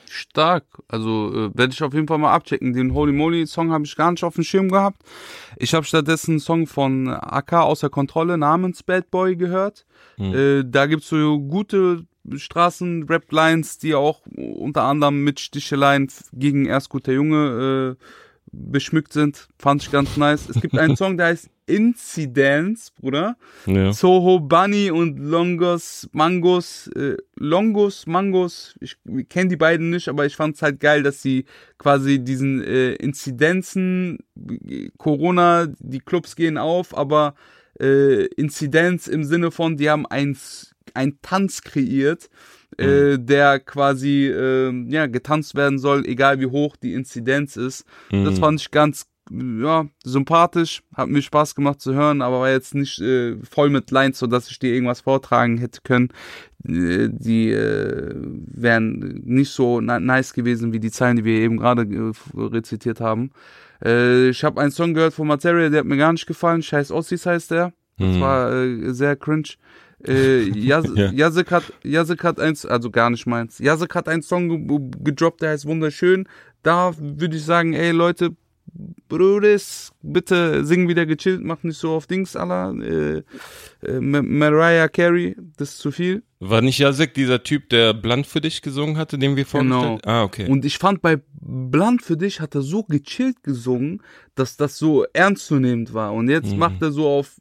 Stark. 0.06 0.64
Also 0.88 1.32
äh, 1.32 1.50
werde 1.56 1.72
ich 1.72 1.82
auf 1.82 1.94
jeden 1.94 2.06
Fall 2.06 2.18
mal 2.18 2.32
abchecken. 2.32 2.72
Den 2.72 2.92
Holy 2.94 3.12
Moly 3.12 3.46
Song 3.46 3.72
habe 3.72 3.84
ich 3.84 3.96
gar 3.96 4.10
nicht 4.10 4.24
auf 4.24 4.34
dem 4.34 4.44
Schirm 4.44 4.68
gehabt. 4.68 5.02
Ich 5.56 5.74
habe 5.74 5.86
stattdessen 5.86 6.32
einen 6.32 6.40
Song 6.40 6.66
von 6.66 7.08
AK 7.08 7.54
außer 7.54 7.88
Kontrolle 7.88 8.36
namens 8.36 8.82
Bad 8.82 9.10
Boy 9.10 9.36
gehört. 9.36 9.86
Äh, 10.18 10.64
da 10.66 10.86
gibt's 10.86 11.08
so 11.08 11.38
gute 11.38 12.04
Straßen-Rap-Lines, 12.36 13.78
die 13.78 13.94
auch 13.94 14.22
unter 14.26 14.82
anderem 14.82 15.24
mit 15.24 15.40
Sticheleien 15.40 16.08
gegen 16.32 16.66
erst 16.66 16.88
guter 16.88 17.12
Junge 17.12 17.96
äh, 17.98 18.04
beschmückt 18.52 19.12
sind. 19.12 19.48
Fand 19.58 19.82
ich 19.82 19.90
ganz 19.90 20.16
nice. 20.16 20.48
Es 20.48 20.60
gibt 20.60 20.76
einen 20.76 20.96
Song, 20.96 21.16
der 21.16 21.26
heißt 21.26 21.50
Incidents, 21.66 22.90
Bruder. 22.90 23.36
Ja. 23.66 23.92
Soho 23.92 24.40
Bunny 24.40 24.90
und 24.90 25.18
Longos 25.18 26.08
Mangos, 26.12 26.88
äh, 26.96 27.16
Longos 27.36 28.06
Mangos, 28.06 28.74
ich 28.80 28.96
kenne 29.28 29.50
die 29.50 29.56
beiden 29.56 29.90
nicht, 29.90 30.08
aber 30.08 30.24
ich 30.24 30.34
fand 30.34 30.56
es 30.56 30.62
halt 30.62 30.80
geil, 30.80 31.02
dass 31.02 31.20
sie 31.20 31.44
quasi 31.76 32.18
diesen 32.20 32.64
äh, 32.64 32.94
Inzidenzen, 32.94 34.18
Corona, 34.96 35.66
die 35.78 36.00
Clubs 36.00 36.36
gehen 36.36 36.56
auf, 36.56 36.96
aber 36.96 37.34
äh, 37.80 38.24
Inzidenz 38.36 39.06
im 39.06 39.24
Sinne 39.24 39.50
von, 39.50 39.76
die 39.76 39.90
haben 39.90 40.06
ein, 40.06 40.36
ein 40.94 41.18
Tanz 41.22 41.62
kreiert, 41.62 42.28
äh, 42.76 43.18
der 43.18 43.60
quasi 43.60 44.26
äh, 44.26 44.72
ja, 44.90 45.06
getanzt 45.06 45.54
werden 45.54 45.78
soll, 45.78 46.04
egal 46.06 46.40
wie 46.40 46.46
hoch 46.46 46.76
die 46.76 46.92
Inzidenz 46.94 47.56
ist. 47.56 47.84
Das 48.24 48.38
fand 48.38 48.60
ich 48.60 48.70
ganz 48.70 49.06
ja, 49.30 49.86
sympathisch, 50.04 50.82
hat 50.94 51.08
mir 51.08 51.20
Spaß 51.20 51.54
gemacht 51.54 51.82
zu 51.82 51.92
hören, 51.92 52.22
aber 52.22 52.40
war 52.40 52.50
jetzt 52.50 52.74
nicht 52.74 52.98
äh, 53.00 53.36
voll 53.42 53.68
mit 53.68 53.90
Lines, 53.90 54.18
so 54.18 54.26
dass 54.26 54.50
ich 54.50 54.58
dir 54.58 54.72
irgendwas 54.72 55.02
vortragen 55.02 55.58
hätte 55.58 55.80
können. 55.84 56.08
Äh, 56.66 57.08
die 57.10 57.50
äh, 57.50 58.14
wären 58.16 59.20
nicht 59.24 59.50
so 59.50 59.82
ni- 59.82 60.00
nice 60.00 60.32
gewesen 60.32 60.72
wie 60.72 60.80
die 60.80 60.90
Zeilen, 60.90 61.18
die 61.18 61.24
wir 61.24 61.40
eben 61.40 61.58
gerade 61.58 61.82
äh, 61.82 62.12
rezitiert 62.34 63.00
haben. 63.00 63.32
Äh, 63.84 64.30
ich 64.30 64.42
habe 64.44 64.62
einen 64.62 64.70
Song 64.70 64.94
gehört 64.94 65.12
von 65.12 65.26
Materia, 65.26 65.68
der 65.68 65.80
hat 65.80 65.86
mir 65.86 65.98
gar 65.98 66.12
nicht 66.12 66.26
gefallen. 66.26 66.62
Scheiß 66.62 66.90
Ossis 66.90 67.26
heißt 67.26 67.50
der. 67.50 67.74
Das 67.98 68.20
war 68.20 68.52
äh, 68.54 68.94
sehr 68.94 69.16
cringe. 69.16 69.48
Äh, 70.06 70.42
Yas 70.58 70.86
Ja. 70.94 71.10
Hat, 71.50 71.72
Yazek 71.82 72.22
hat 72.24 72.38
eins, 72.40 72.64
also 72.66 72.90
gar 72.90 73.10
nicht 73.10 73.26
meins. 73.26 73.58
Yazek 73.58 73.94
hat 73.94 74.08
einen 74.08 74.22
Song 74.22 74.48
ge 74.68 74.78
gedroppt, 75.04 75.42
der 75.42 75.50
heißt 75.50 75.66
wunderschön. 75.66 76.28
Da 76.62 76.92
würde 76.98 77.36
ich 77.36 77.44
sagen, 77.44 77.72
ey 77.74 77.90
Leute, 77.92 78.30
Brudis, 79.08 79.92
bitte 80.02 80.64
sing 80.64 80.88
wieder 80.88 81.06
gechillt, 81.06 81.42
mach 81.42 81.62
nicht 81.62 81.78
so 81.78 81.92
auf 81.92 82.06
Dings, 82.06 82.36
aller. 82.36 82.74
Äh, 82.80 83.22
äh, 83.86 84.00
Ma- 84.00 84.22
Mariah 84.22 84.88
Carey, 84.88 85.34
das 85.56 85.70
ist 85.70 85.78
zu 85.78 85.90
viel. 85.90 86.22
War 86.40 86.60
nicht 86.60 86.78
Jasek 86.78 87.14
dieser 87.14 87.42
Typ, 87.42 87.70
der 87.70 87.94
Blunt 87.94 88.26
für 88.26 88.40
dich 88.40 88.60
gesungen 88.62 88.96
hatte, 88.98 89.18
den 89.18 89.36
wir 89.36 89.46
vorgestellt 89.46 89.82
Genau. 89.82 89.98
Ah, 90.04 90.22
okay. 90.22 90.46
Und 90.48 90.64
ich 90.64 90.78
fand 90.78 91.00
bei 91.00 91.18
Blunt 91.40 92.02
für 92.02 92.16
dich 92.16 92.40
hat 92.40 92.54
er 92.54 92.62
so 92.62 92.84
gechillt 92.84 93.42
gesungen, 93.42 94.02
dass 94.34 94.56
das 94.56 94.76
so 94.78 95.04
ernstzunehmend 95.12 95.94
war. 95.94 96.12
Und 96.12 96.28
jetzt 96.28 96.52
Mhm. 96.52 96.58
macht 96.58 96.82
er 96.82 96.92
so 96.92 97.08
auf 97.08 97.36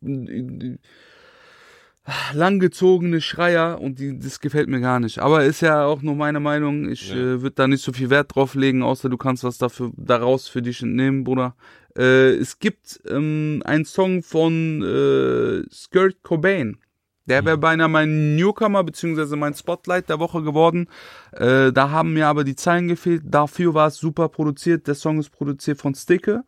langgezogene 2.33 3.21
Schreier 3.21 3.81
und 3.81 3.99
die, 3.99 4.17
das 4.17 4.39
gefällt 4.39 4.69
mir 4.69 4.79
gar 4.79 4.99
nicht. 4.99 5.19
Aber 5.19 5.43
ist 5.43 5.61
ja 5.61 5.85
auch 5.85 6.01
nur 6.01 6.15
meine 6.15 6.39
Meinung. 6.39 6.89
Ich 6.89 7.09
Ja. 7.09 7.15
äh, 7.15 7.41
würde 7.41 7.55
da 7.55 7.67
nicht 7.67 7.83
so 7.83 7.91
viel 7.93 8.09
Wert 8.09 8.35
drauf 8.35 8.55
legen, 8.55 8.81
außer 8.83 9.09
du 9.09 9.17
kannst 9.17 9.43
was 9.43 9.57
dafür 9.57 9.91
daraus 9.97 10.47
für 10.47 10.61
dich 10.61 10.81
entnehmen, 10.81 11.23
Bruder. 11.23 11.55
Äh, 11.97 12.35
es 12.35 12.59
gibt 12.59 13.01
ähm, 13.09 13.61
einen 13.65 13.85
Song 13.85 14.23
von 14.23 14.81
äh, 14.83 15.63
Skirt 15.73 16.23
Cobain. 16.23 16.77
Der 17.25 17.43
wäre 17.43 17.57
beinahe 17.57 17.89
mein 17.89 18.37
Newcomer 18.37 18.85
beziehungsweise 18.85 19.35
mein 19.35 19.53
Spotlight 19.53 20.07
der 20.07 20.19
Woche 20.19 20.43
geworden. 20.43 20.87
Äh, 21.33 21.73
da 21.73 21.89
haben 21.91 22.13
mir 22.13 22.27
aber 22.27 22.45
die 22.45 22.55
Zeilen 22.55 22.87
gefehlt. 22.87 23.23
Dafür 23.25 23.73
war 23.73 23.87
es 23.87 23.97
super 23.97 24.29
produziert. 24.29 24.87
Der 24.87 24.95
Song 24.95 25.19
ist 25.19 25.31
produziert 25.31 25.77
von 25.81 25.93
Sticke. 25.93 26.43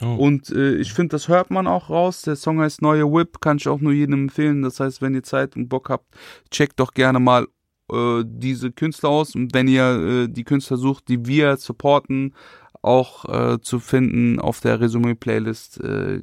Oh. 0.00 0.14
Und 0.14 0.50
äh, 0.50 0.76
ich 0.76 0.92
finde, 0.92 1.14
das 1.14 1.28
hört 1.28 1.50
man 1.50 1.66
auch 1.66 1.90
raus. 1.90 2.22
Der 2.22 2.36
Song 2.36 2.60
heißt 2.60 2.82
Neue 2.82 3.10
Whip, 3.10 3.40
kann 3.40 3.56
ich 3.56 3.68
auch 3.68 3.80
nur 3.80 3.92
jedem 3.92 4.24
empfehlen. 4.24 4.62
Das 4.62 4.80
heißt, 4.80 5.00
wenn 5.00 5.14
ihr 5.14 5.22
Zeit 5.22 5.56
und 5.56 5.68
Bock 5.68 5.88
habt, 5.88 6.06
checkt 6.50 6.78
doch 6.80 6.92
gerne 6.92 7.18
mal 7.18 7.46
äh, 7.90 8.22
diese 8.24 8.72
Künstler 8.72 9.10
aus. 9.10 9.34
Und 9.34 9.54
wenn 9.54 9.68
ihr 9.68 9.84
äh, 9.84 10.28
die 10.28 10.44
Künstler 10.44 10.76
sucht, 10.76 11.08
die 11.08 11.26
wir 11.26 11.56
supporten, 11.56 12.34
auch 12.82 13.24
äh, 13.24 13.60
zu 13.60 13.80
finden 13.80 14.38
auf 14.38 14.60
der 14.60 14.80
Resümee-Playlist, 14.80 15.80
äh, 15.82 16.20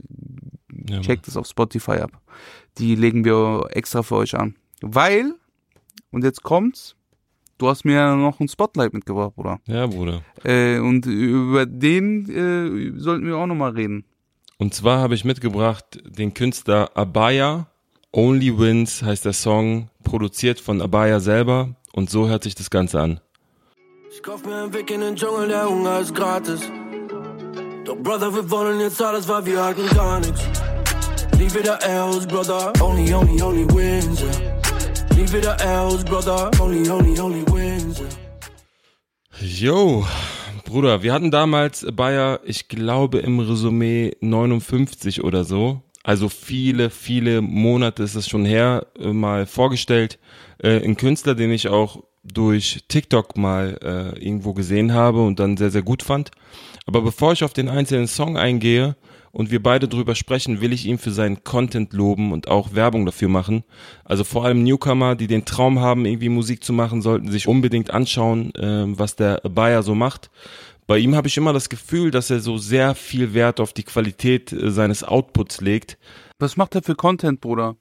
Ja, 0.89 1.01
checkt 1.01 1.27
es 1.27 1.35
auf 1.35 1.47
Spotify 1.47 1.99
ab. 1.99 2.11
Die 2.77 2.95
legen 2.95 3.25
wir 3.25 3.67
extra 3.71 4.03
für 4.03 4.15
euch 4.15 4.35
an. 4.35 4.55
Weil, 4.81 5.35
und 6.11 6.23
jetzt 6.23 6.43
kommt's, 6.43 6.95
du 7.63 7.69
hast 7.69 7.85
mir 7.85 7.93
ja 7.93 8.15
noch 8.15 8.39
ein 8.41 8.49
Spotlight 8.49 8.93
mitgebracht, 8.93 9.35
Bruder. 9.35 9.59
ja, 9.67 9.87
Bruder. 9.87 10.21
Äh, 10.43 10.79
und 10.79 11.05
über 11.05 11.65
den 11.65 12.29
äh, 12.29 12.99
sollten 12.99 13.25
wir 13.25 13.37
auch 13.37 13.45
nochmal 13.47 13.71
reden. 13.71 14.03
Und 14.57 14.73
zwar 14.73 14.99
habe 14.99 15.15
ich 15.15 15.23
mitgebracht 15.23 15.85
den 16.05 16.33
Künstler 16.33 16.91
Abaya. 16.93 17.67
Only 18.11 18.59
Wins 18.59 19.01
heißt 19.01 19.25
der 19.25 19.33
Song, 19.33 19.89
produziert 20.03 20.59
von 20.59 20.81
Abaya 20.81 21.19
selber. 21.19 21.75
Und 21.93 22.09
so 22.09 22.27
hört 22.27 22.43
sich 22.43 22.53
das 22.53 22.69
Ganze 22.69 22.99
an. 22.99 23.19
Ich 24.11 24.21
kauf 24.21 24.45
mir 24.45 24.55
einen 24.55 24.73
Weg 24.73 24.91
in 24.91 25.01
den 25.01 25.15
Dschungel, 25.15 25.47
der 25.47 25.67
Hunger 25.67 25.99
ist 25.99 26.13
gratis. 26.13 26.69
Doch 27.85 27.95
Brother, 27.95 28.33
wir 28.33 28.51
wollen 28.51 28.79
jetzt 28.81 29.01
alles, 29.01 29.27
weil 29.27 29.45
wir 29.45 29.63
halten 29.63 29.87
gar 29.95 30.19
nichts. 30.19 30.41
Nie 31.37 31.51
wieder 31.53 31.79
L's, 31.81 32.27
Brother. 32.27 32.73
Only, 32.81 33.13
only, 33.13 33.41
only 33.41 33.65
wins, 33.73 34.21
yeah. 34.21 34.52
Nie 35.15 35.31
wieder 35.31 35.55
L's, 35.61 36.03
Brother. 36.03 36.49
Only, 36.59 36.89
only, 36.89 37.19
only 37.19 37.45
wins. 37.51 38.01
Yo, 39.39 40.05
Bruder, 40.65 41.03
wir 41.03 41.13
hatten 41.13 41.29
damals 41.29 41.85
Bayer, 41.93 42.39
ich 42.43 42.67
glaube 42.67 43.19
im 43.19 43.39
Resümee 43.39 44.13
59 44.21 45.23
oder 45.23 45.43
so. 45.43 45.81
Also 46.03 46.29
viele, 46.29 46.89
viele 46.89 47.41
Monate 47.41 48.01
ist 48.01 48.15
es 48.15 48.27
schon 48.27 48.43
her, 48.43 48.87
äh, 48.99 49.13
mal 49.13 49.45
vorgestellt. 49.45 50.17
Äh, 50.57 50.83
ein 50.83 50.97
Künstler, 50.97 51.35
den 51.35 51.51
ich 51.51 51.67
auch 51.67 52.03
durch 52.23 52.85
TikTok 52.87 53.37
mal 53.37 53.77
äh, 53.83 54.19
irgendwo 54.19 54.53
gesehen 54.53 54.93
habe 54.93 55.23
und 55.23 55.39
dann 55.39 55.57
sehr, 55.57 55.69
sehr 55.69 55.83
gut 55.83 56.01
fand. 56.01 56.31
Aber 56.85 57.01
bevor 57.01 57.33
ich 57.33 57.43
auf 57.43 57.53
den 57.53 57.69
einzelnen 57.69 58.07
Song 58.07 58.35
eingehe 58.35 58.95
und 59.33 59.49
wir 59.49 59.61
beide 59.61 59.87
drüber 59.87 60.13
sprechen, 60.13 60.61
will 60.61 60.71
ich 60.71 60.85
ihn 60.85 60.99
für 60.99 61.11
seinen 61.11 61.43
Content 61.43 61.91
loben 61.91 62.31
und 62.31 62.47
auch 62.47 62.75
Werbung 62.75 63.05
dafür 63.05 63.29
machen. 63.29 63.63
Also 64.05 64.23
vor 64.23 64.45
allem 64.45 64.63
Newcomer, 64.63 65.15
die 65.15 65.27
den 65.27 65.43
Traum 65.43 65.79
haben, 65.79 66.05
irgendwie 66.05 66.29
Musik 66.29 66.63
zu 66.63 66.71
machen, 66.71 67.01
sollten 67.01 67.31
sich 67.31 67.47
unbedingt 67.47 67.91
anschauen, 67.91 68.53
äh, 68.53 68.85
was 68.87 69.15
der 69.15 69.41
Bayer 69.41 69.81
so 69.81 69.95
macht. 69.95 70.29
Bei 70.85 70.99
ihm 70.99 71.15
habe 71.15 71.27
ich 71.27 71.35
immer 71.35 71.51
das 71.51 71.69
Gefühl, 71.69 72.11
dass 72.11 72.29
er 72.29 72.41
so 72.41 72.57
sehr 72.57 72.93
viel 72.93 73.33
Wert 73.33 73.59
auf 73.59 73.73
die 73.73 73.83
Qualität 73.83 74.53
äh, 74.53 74.69
seines 74.69 75.03
Outputs 75.03 75.61
legt. 75.61 75.97
Was 76.37 76.55
macht 76.55 76.75
er 76.75 76.83
für 76.83 76.95
Content, 76.95 77.41
Bruder? 77.41 77.75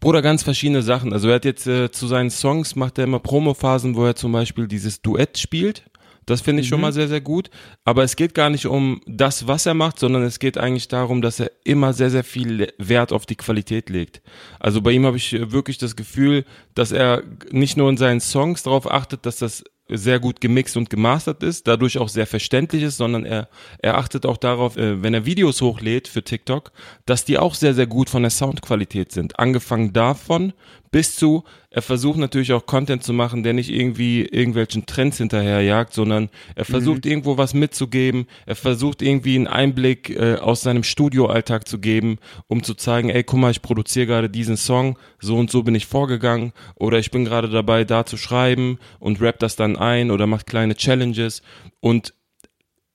Bruder, 0.00 0.20
ganz 0.20 0.42
verschiedene 0.42 0.82
Sachen. 0.82 1.12
Also 1.12 1.28
er 1.28 1.36
hat 1.36 1.44
jetzt 1.44 1.68
äh, 1.68 1.92
zu 1.92 2.08
seinen 2.08 2.30
Songs 2.30 2.74
macht 2.74 2.98
er 2.98 3.04
immer 3.04 3.20
Promophasen, 3.20 3.94
wo 3.94 4.04
er 4.04 4.16
zum 4.16 4.32
Beispiel 4.32 4.66
dieses 4.66 5.00
Duett 5.00 5.38
spielt. 5.38 5.84
Das 6.28 6.42
finde 6.42 6.62
ich 6.62 6.68
schon 6.68 6.80
mal 6.80 6.92
sehr, 6.92 7.08
sehr 7.08 7.22
gut. 7.22 7.48
Aber 7.84 8.02
es 8.02 8.14
geht 8.14 8.34
gar 8.34 8.50
nicht 8.50 8.66
um 8.66 9.00
das, 9.06 9.46
was 9.46 9.64
er 9.64 9.74
macht, 9.74 9.98
sondern 9.98 10.22
es 10.22 10.38
geht 10.38 10.58
eigentlich 10.58 10.88
darum, 10.88 11.22
dass 11.22 11.40
er 11.40 11.50
immer 11.64 11.94
sehr, 11.94 12.10
sehr 12.10 12.24
viel 12.24 12.70
Wert 12.76 13.12
auf 13.12 13.24
die 13.24 13.36
Qualität 13.36 13.88
legt. 13.88 14.20
Also 14.60 14.82
bei 14.82 14.90
ihm 14.92 15.06
habe 15.06 15.16
ich 15.16 15.32
äh, 15.32 15.52
wirklich 15.52 15.78
das 15.78 15.96
Gefühl, 15.96 16.44
dass 16.74 16.92
er 16.92 17.22
nicht 17.50 17.76
nur 17.76 17.88
in 17.88 17.96
seinen 17.96 18.20
Songs 18.20 18.62
darauf 18.62 18.90
achtet, 18.90 19.24
dass 19.24 19.38
das 19.38 19.64
sehr 19.88 20.20
gut 20.20 20.40
gemixt 20.40 20.76
und 20.76 20.90
gemastert 20.90 21.42
ist, 21.42 21.66
dadurch 21.66 21.96
auch 21.98 22.08
sehr 22.08 22.26
verständlich 22.26 22.82
ist, 22.82 22.98
sondern 22.98 23.24
er, 23.24 23.48
er 23.78 23.96
achtet 23.96 24.26
auch 24.26 24.36
darauf, 24.36 24.76
äh, 24.76 25.02
wenn 25.02 25.14
er 25.14 25.24
Videos 25.24 25.62
hochlädt 25.62 26.08
für 26.08 26.22
TikTok, 26.22 26.72
dass 27.06 27.24
die 27.24 27.38
auch 27.38 27.54
sehr, 27.54 27.72
sehr 27.72 27.86
gut 27.86 28.10
von 28.10 28.22
der 28.22 28.30
Soundqualität 28.30 29.12
sind. 29.12 29.38
Angefangen 29.38 29.92
davon 29.94 30.52
bis 30.90 31.16
zu, 31.16 31.44
er 31.70 31.82
versucht 31.82 32.18
natürlich 32.18 32.52
auch 32.52 32.66
Content 32.66 33.02
zu 33.02 33.12
machen, 33.12 33.42
der 33.42 33.52
nicht 33.52 33.70
irgendwie 33.70 34.22
irgendwelchen 34.22 34.86
Trends 34.86 35.18
hinterherjagt, 35.18 35.92
sondern 35.92 36.30
er 36.54 36.64
versucht 36.64 37.04
irgendwo 37.04 37.36
was 37.36 37.52
mitzugeben, 37.52 38.26
er 38.46 38.56
versucht 38.56 39.02
irgendwie 39.02 39.36
einen 39.36 39.46
Einblick 39.46 40.10
äh, 40.10 40.36
aus 40.36 40.62
seinem 40.62 40.82
Studioalltag 40.82 41.68
zu 41.68 41.78
geben, 41.78 42.18
um 42.46 42.62
zu 42.62 42.74
zeigen, 42.74 43.10
ey, 43.10 43.22
guck 43.22 43.38
mal, 43.38 43.50
ich 43.50 43.62
produziere 43.62 44.06
gerade 44.06 44.30
diesen 44.30 44.56
Song, 44.56 44.98
so 45.20 45.36
und 45.36 45.50
so 45.50 45.62
bin 45.62 45.74
ich 45.74 45.86
vorgegangen. 45.86 46.52
Oder 46.74 46.98
ich 46.98 47.10
bin 47.10 47.24
gerade 47.24 47.48
dabei, 47.48 47.84
da 47.84 48.06
zu 48.06 48.16
schreiben 48.16 48.78
und 48.98 49.20
rap 49.20 49.38
das 49.38 49.56
dann 49.56 49.76
ein 49.76 50.10
oder 50.10 50.26
macht 50.26 50.46
kleine 50.46 50.74
Challenges. 50.74 51.42
Und 51.80 52.14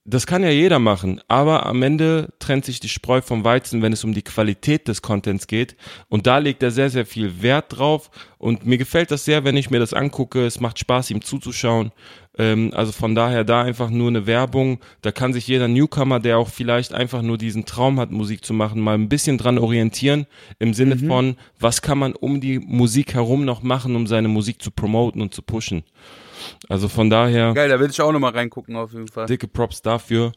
das 0.06 0.28
kann 0.28 0.44
ja 0.44 0.50
jeder 0.50 0.80
machen, 0.80 1.22
aber 1.30 1.66
am 1.66 1.82
Ende 1.82 2.34
trennt 2.40 2.66
sich 2.66 2.82
die 2.82 2.90
Spreu 2.90 3.22
vom 3.22 3.46
Weizen, 3.46 3.82
wenn 3.82 3.94
es 3.94 4.04
um 4.04 4.14
die 4.14 4.22
Qualität 4.22 4.90
des 4.90 5.02
Contents 5.02 5.48
geht. 5.48 5.78
Und 6.10 6.28
da 6.28 6.40
legt 6.40 6.62
er 6.62 6.72
sehr, 6.72 6.90
sehr 6.90 7.06
viel 7.06 7.42
Wert 7.42 7.78
drauf. 7.78 8.12
Und 8.38 8.66
mir 8.66 8.78
gefällt 8.78 9.12
das 9.12 9.24
sehr, 9.24 9.46
wenn 9.46 9.56
ich 9.56 9.70
mir 9.70 9.80
das 9.80 9.94
angucke. 9.94 10.46
Es 10.46 10.60
macht 10.60 10.78
Spaß, 10.78 11.10
ihm 11.12 11.22
zuzuschauen. 11.22 11.94
Ähm, 12.38 12.72
also 12.74 12.92
von 12.92 13.16
daher 13.16 13.46
da 13.46 13.62
einfach 13.62 13.90
nur 13.90 14.10
eine 14.10 14.28
Werbung. 14.28 14.80
Da 15.02 15.14
kann 15.14 15.32
sich 15.32 15.48
jeder 15.48 15.70
Newcomer, 15.70 16.20
der 16.20 16.38
auch 16.38 16.50
vielleicht 16.50 16.94
einfach 16.94 17.22
nur 17.22 17.38
diesen 17.38 17.64
Traum 17.64 17.98
hat, 17.98 18.12
Musik 18.12 18.44
zu 18.44 18.54
machen, 18.54 18.82
mal 18.82 18.96
ein 18.96 19.08
bisschen 19.08 19.38
dran 19.38 19.58
orientieren. 19.58 20.26
Im 20.60 20.74
Sinne 20.74 20.98
von, 20.98 21.38
was 21.62 21.82
kann 21.82 21.98
man 21.98 22.14
um 22.14 22.42
die 22.42 22.60
Musik 22.60 23.14
herum 23.14 23.46
noch 23.46 23.64
machen, 23.64 23.96
um 23.96 24.06
seine 24.06 24.28
Musik 24.28 24.62
zu 24.62 24.70
promoten 24.70 25.22
und 25.22 25.34
zu 25.34 25.42
pushen. 25.42 25.84
Also 26.70 26.88
von 26.88 27.10
daher 27.10 27.54
Geil, 27.54 27.70
da 27.70 27.80
will 27.80 27.90
ich 27.90 28.02
auch 28.02 28.12
nochmal 28.12 28.32
reingucken 28.32 28.76
auf 28.76 28.94
jeden 28.94 29.08
Fall. 29.08 29.26
dicke 29.26 29.48
Props 29.48 29.82
dafür. 29.82 30.32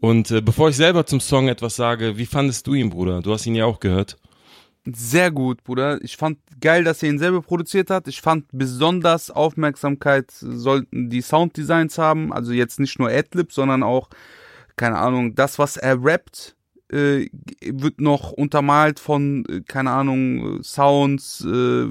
Und 0.00 0.30
äh, 0.30 0.40
bevor 0.40 0.70
ich 0.70 0.76
selber 0.76 1.04
zum 1.04 1.20
Song 1.20 1.48
etwas 1.48 1.76
sage, 1.76 2.16
wie 2.16 2.26
fandest 2.26 2.66
du 2.66 2.74
ihn, 2.74 2.90
Bruder? 2.90 3.20
Du 3.20 3.32
hast 3.32 3.46
ihn 3.46 3.54
ja 3.54 3.66
auch 3.66 3.80
gehört. 3.80 4.16
Sehr 4.86 5.30
gut, 5.30 5.62
Bruder. 5.62 6.02
Ich 6.02 6.16
fand 6.16 6.38
geil, 6.58 6.84
dass 6.84 7.02
er 7.02 7.10
ihn 7.10 7.18
selber 7.18 7.42
produziert 7.42 7.90
hat. 7.90 8.08
Ich 8.08 8.22
fand 8.22 8.46
besonders 8.50 9.30
Aufmerksamkeit 9.30 10.30
sollten 10.30 11.10
die 11.10 11.20
Sounddesigns 11.20 11.98
haben. 11.98 12.32
Also 12.32 12.52
jetzt 12.52 12.80
nicht 12.80 12.98
nur 12.98 13.10
Adlib, 13.10 13.52
sondern 13.52 13.82
auch, 13.82 14.08
keine 14.76 14.96
Ahnung, 14.98 15.34
das, 15.34 15.58
was 15.58 15.76
er 15.76 16.02
rappt, 16.02 16.56
äh, 16.92 17.28
wird 17.64 18.00
noch 18.00 18.32
untermalt 18.32 19.00
von, 19.00 19.44
äh, 19.46 19.60
keine 19.60 19.90
Ahnung, 19.90 20.62
Sounds, 20.62 21.44
äh, 21.44 21.86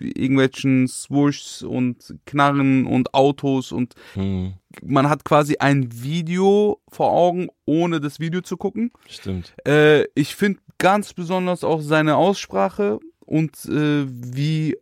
irgendwelchen 0.00 0.88
Swooshs 0.88 1.62
und 1.62 2.14
Knarren 2.24 2.86
und 2.86 3.14
Autos 3.14 3.72
und 3.72 3.94
Hm, 4.14 4.54
man 4.82 5.08
hat 5.08 5.24
quasi 5.24 5.56
ein 5.58 6.02
Video 6.02 6.80
vor 6.88 7.12
Augen, 7.12 7.48
ohne 7.64 8.00
das 8.00 8.20
Video 8.20 8.40
zu 8.40 8.56
gucken. 8.56 8.90
stimmt. 9.08 9.54
Äh, 9.66 10.04
ich 10.14 10.34
finde 10.34 10.60
ganz 10.78 11.12
besonders 11.14 11.64
auch 11.64 11.80
seine 11.80 12.16
Aussprache 12.16 13.00
und 13.20 13.64
äh, 13.66 14.06
wie 14.08 14.76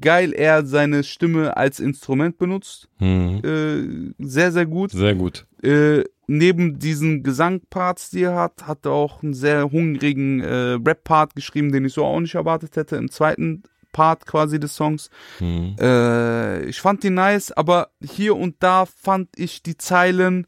geil 0.00 0.32
er 0.32 0.64
seine 0.66 1.02
Stimme 1.04 1.56
als 1.56 1.80
Instrument 1.80 2.38
benutzt. 2.38 2.88
Hm, 2.98 3.40
Äh, 3.44 4.24
sehr, 4.24 4.52
sehr 4.52 4.66
gut. 4.66 4.92
sehr 4.92 5.14
gut. 5.14 5.46
Äh, 5.62 6.04
neben 6.26 6.78
diesen 6.78 7.22
Gesangparts, 7.22 8.10
die 8.10 8.22
er 8.22 8.34
hat, 8.36 8.66
hat 8.66 8.86
er 8.86 8.92
auch 8.92 9.22
einen 9.22 9.34
sehr 9.34 9.70
hungrigen 9.70 10.40
äh, 10.40 10.78
Rap-Part 10.84 11.34
geschrieben, 11.34 11.72
den 11.72 11.84
ich 11.84 11.92
so 11.94 12.04
auch 12.04 12.20
nicht 12.20 12.34
erwartet 12.34 12.76
hätte, 12.76 12.96
im 12.96 13.10
zweiten 13.10 13.62
Part 13.92 14.26
quasi 14.26 14.58
des 14.58 14.74
Songs. 14.74 15.10
Hm, 15.38 15.76
Äh, 15.78 16.64
ich 16.66 16.80
fand 16.80 17.02
die 17.02 17.10
nice, 17.10 17.52
aber 17.52 17.90
hier 18.02 18.36
und 18.36 18.56
da 18.60 18.86
fand 18.86 19.28
ich 19.36 19.62
die 19.62 19.76
Zeilen 19.76 20.46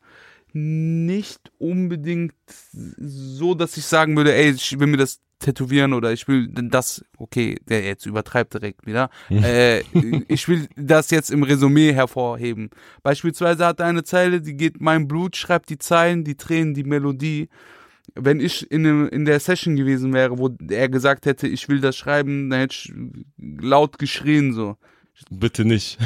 nicht 0.53 1.53
unbedingt 1.59 2.33
so, 2.73 3.55
dass 3.55 3.77
ich 3.77 3.85
sagen 3.85 4.17
würde, 4.17 4.35
ey, 4.35 4.51
ich 4.53 4.79
will 4.79 4.87
mir 4.87 4.97
das 4.97 5.21
tätowieren 5.39 5.93
oder 5.93 6.13
ich 6.13 6.29
will 6.29 6.49
das, 6.51 7.05
okay, 7.19 7.57
der 7.69 7.85
jetzt 7.85 8.07
übertreibt 8.07 8.55
direkt 8.55 8.87
wieder, 8.87 9.11
äh, 9.31 9.81
ich 10.29 10.49
will 10.49 10.69
das 10.77 11.11
jetzt 11.11 11.31
im 11.31 11.43
Resümee 11.43 11.93
hervorheben. 11.93 12.71
Beispielsweise 13.03 13.67
hat 13.67 13.81
er 13.81 13.87
eine 13.87 14.05
Zeile, 14.05 14.41
die 14.41 14.57
geht, 14.57 14.81
mein 14.81 15.09
Blut 15.09 15.37
schreibt 15.37 15.69
die 15.71 15.79
Zeilen, 15.79 16.25
die 16.25 16.37
Tränen, 16.37 16.75
die 16.75 16.85
Melodie. 16.85 17.49
Wenn 18.15 18.41
ich 18.41 18.71
in, 18.71 19.09
in 19.09 19.25
der 19.25 19.41
Session 19.41 19.77
gewesen 19.77 20.13
wäre, 20.15 20.39
wo 20.39 20.51
er 20.71 20.89
gesagt 20.89 21.27
hätte, 21.27 21.49
ich 21.49 21.69
will 21.69 21.81
das 21.81 21.97
schreiben, 21.97 22.49
dann 22.49 22.61
hätte 22.61 22.75
ich 22.75 22.93
laut 23.39 23.99
geschrien 23.99 24.53
so. 24.53 24.77
bitte 25.31 25.65
nicht. 25.65 25.99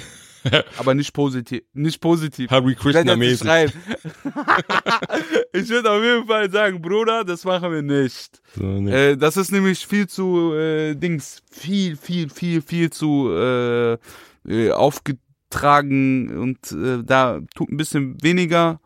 Aber 0.78 0.94
nicht 0.94 1.12
positiv. 1.12 1.62
Nicht 1.72 2.00
positiv. 2.00 2.50
Nicht 2.50 2.78
Krishna-mäßig. 2.78 3.46
ich 5.52 5.68
würde 5.68 5.90
auf 5.90 6.02
jeden 6.02 6.26
Fall 6.26 6.50
sagen, 6.50 6.80
Bruder, 6.80 7.24
das 7.24 7.44
machen 7.44 7.72
wir 7.72 7.82
nicht. 7.82 8.40
So, 8.56 8.64
ne. 8.64 9.10
Äh, 9.10 9.16
das 9.16 9.36
ist 9.36 9.52
nämlich 9.52 9.86
viel 9.86 10.06
zu 10.08 10.54
äh, 10.54 10.94
Dings, 10.94 11.42
viel, 11.50 11.96
viel, 11.96 12.30
viel, 12.30 12.62
viel 12.62 12.90
zu 12.90 13.30
äh, 13.32 13.98
äh, 14.48 14.70
aufgetragen 14.72 16.38
und 16.38 16.72
äh, 16.72 17.02
da 17.04 17.40
tut 17.54 17.70
ein 17.70 17.76
bisschen 17.76 18.22
weniger 18.22 18.80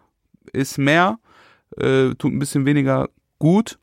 ist 0.53 0.79
mehr, 0.79 1.19
äh, 1.77 2.11
tut 2.15 2.33
ein 2.33 2.39
bisschen 2.39 2.67
weniger 2.67 3.09
gut. 3.39 3.79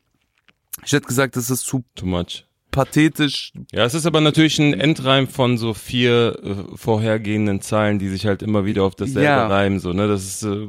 Ich 0.86 0.93
hätte 0.93 1.07
gesagt, 1.07 1.36
das 1.36 1.49
ist 1.49 1.65
zu 1.65 1.84
Too 1.95 2.05
much. 2.05 2.45
Pathetisch. 2.71 3.51
Ja, 3.71 3.86
es 3.86 3.93
ist 3.93 4.05
aber 4.05 4.21
natürlich 4.21 4.57
ein 4.60 4.73
Endreim 4.73 5.27
von 5.27 5.57
so 5.57 5.73
vier 5.73 6.39
äh, 6.43 6.77
vorhergehenden 6.77 7.62
Zeilen, 7.62 7.99
die 7.99 8.07
sich 8.10 8.25
halt 8.25 8.41
immer 8.41 8.65
wieder 8.65 8.84
auf 8.84 8.95
dasselbe 8.95 9.21
Ja. 9.23 9.47
reimen. 9.47 9.79
So, 9.79 9.93
ne? 9.93 10.07
Das 10.07 10.23
ist, 10.25 10.43
äh, 10.43 10.67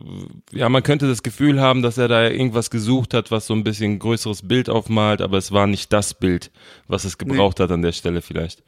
ja, 0.52 0.68
man 0.68 0.82
könnte 0.82 1.08
das 1.08 1.22
Gefühl 1.22 1.60
haben, 1.60 1.82
dass 1.82 1.98
er 1.98 2.08
da 2.08 2.28
irgendwas 2.28 2.70
gesucht 2.70 3.14
hat, 3.14 3.30
was 3.30 3.46
so 3.46 3.54
ein 3.54 3.64
bisschen 3.64 3.98
größeres 3.98 4.46
Bild 4.46 4.68
aufmalt, 4.68 5.20
aber 5.22 5.38
es 5.38 5.52
war 5.52 5.66
nicht 5.66 5.92
das 5.92 6.14
Bild, 6.14 6.50
was 6.88 7.04
es 7.04 7.16
gebraucht 7.18 7.60
hat 7.60 7.70
an 7.70 7.82
der 7.82 7.92
Stelle 7.92 8.20
vielleicht. 8.22 8.62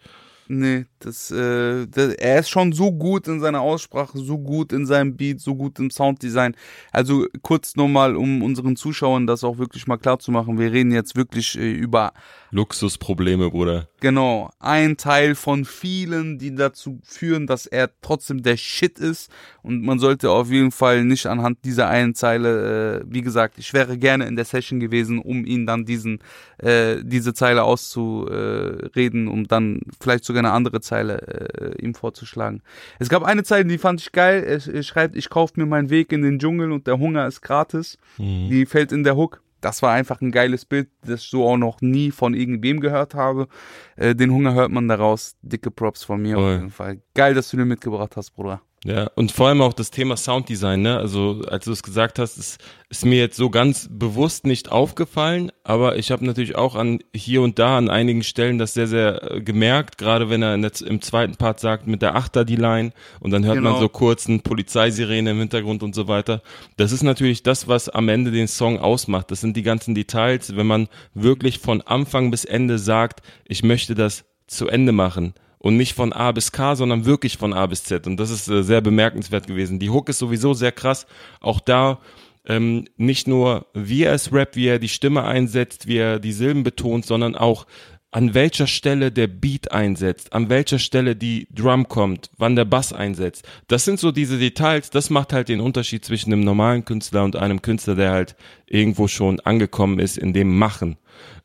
Nee, 0.46 0.84
das, 0.98 1.30
äh, 1.30 1.86
das, 1.86 2.12
er 2.16 2.40
ist 2.40 2.50
schon 2.50 2.72
so 2.74 2.92
gut 2.92 3.28
in 3.28 3.40
seiner 3.40 3.62
Aussprache, 3.62 4.18
so 4.18 4.36
gut 4.36 4.74
in 4.74 4.84
seinem 4.84 5.16
Beat, 5.16 5.40
so 5.40 5.54
gut 5.54 5.78
im 5.78 5.90
Sounddesign. 5.90 6.54
Also 6.92 7.24
kurz 7.40 7.76
nochmal, 7.76 8.14
um 8.14 8.42
unseren 8.42 8.76
Zuschauern 8.76 9.26
das 9.26 9.42
auch 9.42 9.56
wirklich 9.56 9.86
mal 9.86 9.96
klar 9.96 10.18
zu 10.18 10.30
machen. 10.32 10.58
Wir 10.58 10.70
reden 10.70 10.92
jetzt 10.92 11.16
wirklich 11.16 11.58
äh, 11.58 11.72
über 11.72 12.12
Luxusprobleme, 12.54 13.50
Bruder. 13.50 13.88
Genau, 13.98 14.48
ein 14.60 14.96
Teil 14.96 15.34
von 15.34 15.64
vielen, 15.64 16.38
die 16.38 16.54
dazu 16.54 17.00
führen, 17.02 17.48
dass 17.48 17.66
er 17.66 17.90
trotzdem 18.00 18.44
der 18.44 18.56
Shit 18.56 19.00
ist. 19.00 19.28
Und 19.62 19.82
man 19.82 19.98
sollte 19.98 20.30
auf 20.30 20.50
jeden 20.50 20.70
Fall 20.70 21.04
nicht 21.04 21.26
anhand 21.26 21.64
dieser 21.64 21.88
einen 21.88 22.14
Zeile, 22.14 23.00
äh, 23.00 23.04
wie 23.08 23.22
gesagt, 23.22 23.58
ich 23.58 23.72
wäre 23.72 23.98
gerne 23.98 24.26
in 24.26 24.36
der 24.36 24.44
Session 24.44 24.78
gewesen, 24.78 25.18
um 25.18 25.44
ihn 25.44 25.66
dann 25.66 25.84
diesen, 25.84 26.20
äh, 26.58 26.98
diese 27.02 27.34
Zeile 27.34 27.64
auszureden, 27.64 29.26
um 29.26 29.48
dann 29.48 29.80
vielleicht 30.00 30.24
sogar 30.24 30.44
eine 30.44 30.52
andere 30.52 30.80
Zeile 30.80 31.74
äh, 31.78 31.82
ihm 31.82 31.94
vorzuschlagen. 31.94 32.62
Es 33.00 33.08
gab 33.08 33.24
eine 33.24 33.42
Zeile, 33.42 33.64
die 33.64 33.78
fand 33.78 34.00
ich 34.00 34.12
geil. 34.12 34.44
Er, 34.44 34.74
er 34.74 34.82
schreibt, 34.84 35.16
ich 35.16 35.28
kaufe 35.28 35.54
mir 35.56 35.66
meinen 35.66 35.90
Weg 35.90 36.12
in 36.12 36.22
den 36.22 36.38
Dschungel 36.38 36.70
und 36.70 36.86
der 36.86 37.00
Hunger 37.00 37.26
ist 37.26 37.40
gratis. 37.40 37.98
Die 38.18 38.64
fällt 38.66 38.92
in 38.92 39.02
der 39.02 39.16
Hook. 39.16 39.43
Das 39.64 39.80
war 39.80 39.92
einfach 39.92 40.20
ein 40.20 40.30
geiles 40.30 40.66
Bild, 40.66 40.90
das 41.06 41.22
ich 41.22 41.30
so 41.30 41.48
auch 41.48 41.56
noch 41.56 41.80
nie 41.80 42.10
von 42.10 42.34
irgendwem 42.34 42.80
gehört 42.80 43.14
habe. 43.14 43.48
Äh, 43.96 44.14
den 44.14 44.30
Hunger 44.30 44.52
hört 44.52 44.70
man 44.70 44.88
daraus. 44.88 45.36
Dicke 45.40 45.70
Props 45.70 46.04
von 46.04 46.20
mir 46.20 46.34
Voll. 46.34 46.44
auf 46.44 46.58
jeden 46.58 46.70
Fall. 46.70 47.00
Geil, 47.14 47.32
dass 47.32 47.50
du 47.50 47.56
den 47.56 47.68
mitgebracht 47.68 48.14
hast, 48.16 48.32
Bruder. 48.32 48.60
Ja, 48.86 49.10
und 49.14 49.32
vor 49.32 49.48
allem 49.48 49.62
auch 49.62 49.72
das 49.72 49.90
Thema 49.90 50.14
Sounddesign, 50.18 50.82
ne? 50.82 50.98
Also, 50.98 51.40
als 51.48 51.64
du 51.64 51.72
es 51.72 51.82
gesagt 51.82 52.18
hast, 52.18 52.36
ist, 52.36 52.60
ist 52.90 53.06
mir 53.06 53.16
jetzt 53.16 53.36
so 53.36 53.48
ganz 53.48 53.88
bewusst 53.90 54.44
nicht 54.44 54.70
aufgefallen, 54.70 55.50
aber 55.64 55.96
ich 55.96 56.10
habe 56.10 56.26
natürlich 56.26 56.54
auch 56.54 56.74
an 56.74 56.98
hier 57.14 57.40
und 57.40 57.58
da 57.58 57.78
an 57.78 57.88
einigen 57.88 58.22
Stellen 58.22 58.58
das 58.58 58.74
sehr, 58.74 58.86
sehr 58.86 59.36
äh, 59.36 59.40
gemerkt, 59.40 59.96
gerade 59.96 60.28
wenn 60.28 60.42
er 60.42 60.58
der, 60.58 60.70
im 60.86 61.00
zweiten 61.00 61.36
Part 61.36 61.60
sagt, 61.60 61.86
mit 61.86 62.02
der 62.02 62.14
Achter 62.14 62.44
die 62.44 62.56
Line 62.56 62.92
und 63.20 63.30
dann 63.30 63.46
hört 63.46 63.56
man 63.56 63.72
Genau. 63.72 63.80
so 63.80 63.88
kurz 63.88 64.28
eine 64.28 64.40
Polizeisirene 64.40 65.30
im 65.30 65.38
Hintergrund 65.38 65.82
und 65.82 65.94
so 65.94 66.06
weiter. 66.06 66.42
Das 66.76 66.92
ist 66.92 67.02
natürlich 67.02 67.42
das, 67.42 67.66
was 67.66 67.88
am 67.88 68.10
Ende 68.10 68.32
den 68.32 68.48
Song 68.48 68.78
ausmacht. 68.78 69.30
Das 69.30 69.40
sind 69.40 69.56
die 69.56 69.62
ganzen 69.62 69.94
Details, 69.94 70.56
wenn 70.56 70.66
man 70.66 70.88
wirklich 71.14 71.58
von 71.58 71.80
Anfang 71.80 72.30
bis 72.30 72.44
Ende 72.44 72.78
sagt, 72.78 73.22
ich 73.48 73.62
möchte 73.62 73.94
das 73.94 74.26
zu 74.46 74.68
Ende 74.68 74.92
machen 74.92 75.32
und 75.64 75.78
nicht 75.78 75.94
von 75.94 76.12
A 76.12 76.30
bis 76.30 76.52
K, 76.52 76.76
sondern 76.76 77.06
wirklich 77.06 77.38
von 77.38 77.54
A 77.54 77.64
bis 77.64 77.84
Z. 77.84 78.06
Und 78.06 78.18
das 78.18 78.28
ist 78.28 78.48
äh, 78.48 78.62
sehr 78.62 78.82
bemerkenswert 78.82 79.46
gewesen. 79.46 79.78
Die 79.78 79.88
Hook 79.88 80.10
ist 80.10 80.18
sowieso 80.18 80.52
sehr 80.52 80.72
krass. 80.72 81.06
Auch 81.40 81.58
da 81.58 82.00
ähm, 82.44 82.84
nicht 82.98 83.26
nur, 83.26 83.64
wie 83.72 84.02
er 84.02 84.12
es 84.12 84.30
rappt, 84.30 84.56
wie 84.56 84.66
er 84.66 84.78
die 84.78 84.90
Stimme 84.90 85.24
einsetzt, 85.24 85.86
wie 85.86 85.96
er 85.96 86.18
die 86.20 86.32
Silben 86.32 86.64
betont, 86.64 87.06
sondern 87.06 87.34
auch 87.34 87.66
an 88.10 88.34
welcher 88.34 88.66
Stelle 88.66 89.10
der 89.10 89.26
Beat 89.26 89.72
einsetzt, 89.72 90.34
an 90.34 90.50
welcher 90.50 90.78
Stelle 90.78 91.16
die 91.16 91.48
Drum 91.50 91.88
kommt, 91.88 92.30
wann 92.36 92.56
der 92.56 92.66
Bass 92.66 92.92
einsetzt. 92.92 93.48
Das 93.66 93.86
sind 93.86 93.98
so 93.98 94.12
diese 94.12 94.38
Details, 94.38 94.90
das 94.90 95.08
macht 95.08 95.32
halt 95.32 95.48
den 95.48 95.60
Unterschied 95.60 96.04
zwischen 96.04 96.30
einem 96.30 96.42
normalen 96.42 96.84
Künstler 96.84 97.24
und 97.24 97.36
einem 97.36 97.62
Künstler, 97.62 97.94
der 97.94 98.10
halt 98.10 98.36
irgendwo 98.66 99.08
schon 99.08 99.40
angekommen 99.40 99.98
ist 99.98 100.18
in 100.18 100.34
dem 100.34 100.58
Machen. 100.58 100.98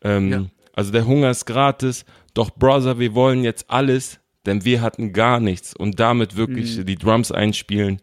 Ähm, 0.04 0.30
Ja. 0.30 0.46
Also 0.80 0.94
der 0.94 1.06
Hunger 1.06 1.30
ist 1.30 1.46
gratis, 1.46 2.06
doch 2.34 2.52
Brother, 2.52 3.00
wir 3.00 3.16
wollen 3.16 3.44
jetzt 3.44 3.70
alles, 3.70 4.20
denn 4.46 4.66
wir 4.66 4.82
hatten 4.82 5.14
gar 5.14 5.40
nichts 5.40 5.76
und 5.76 6.00
damit 6.00 6.36
wirklich 6.36 6.84
die 6.86 6.96
Drums 6.96 7.32
einspielen. 7.32 8.02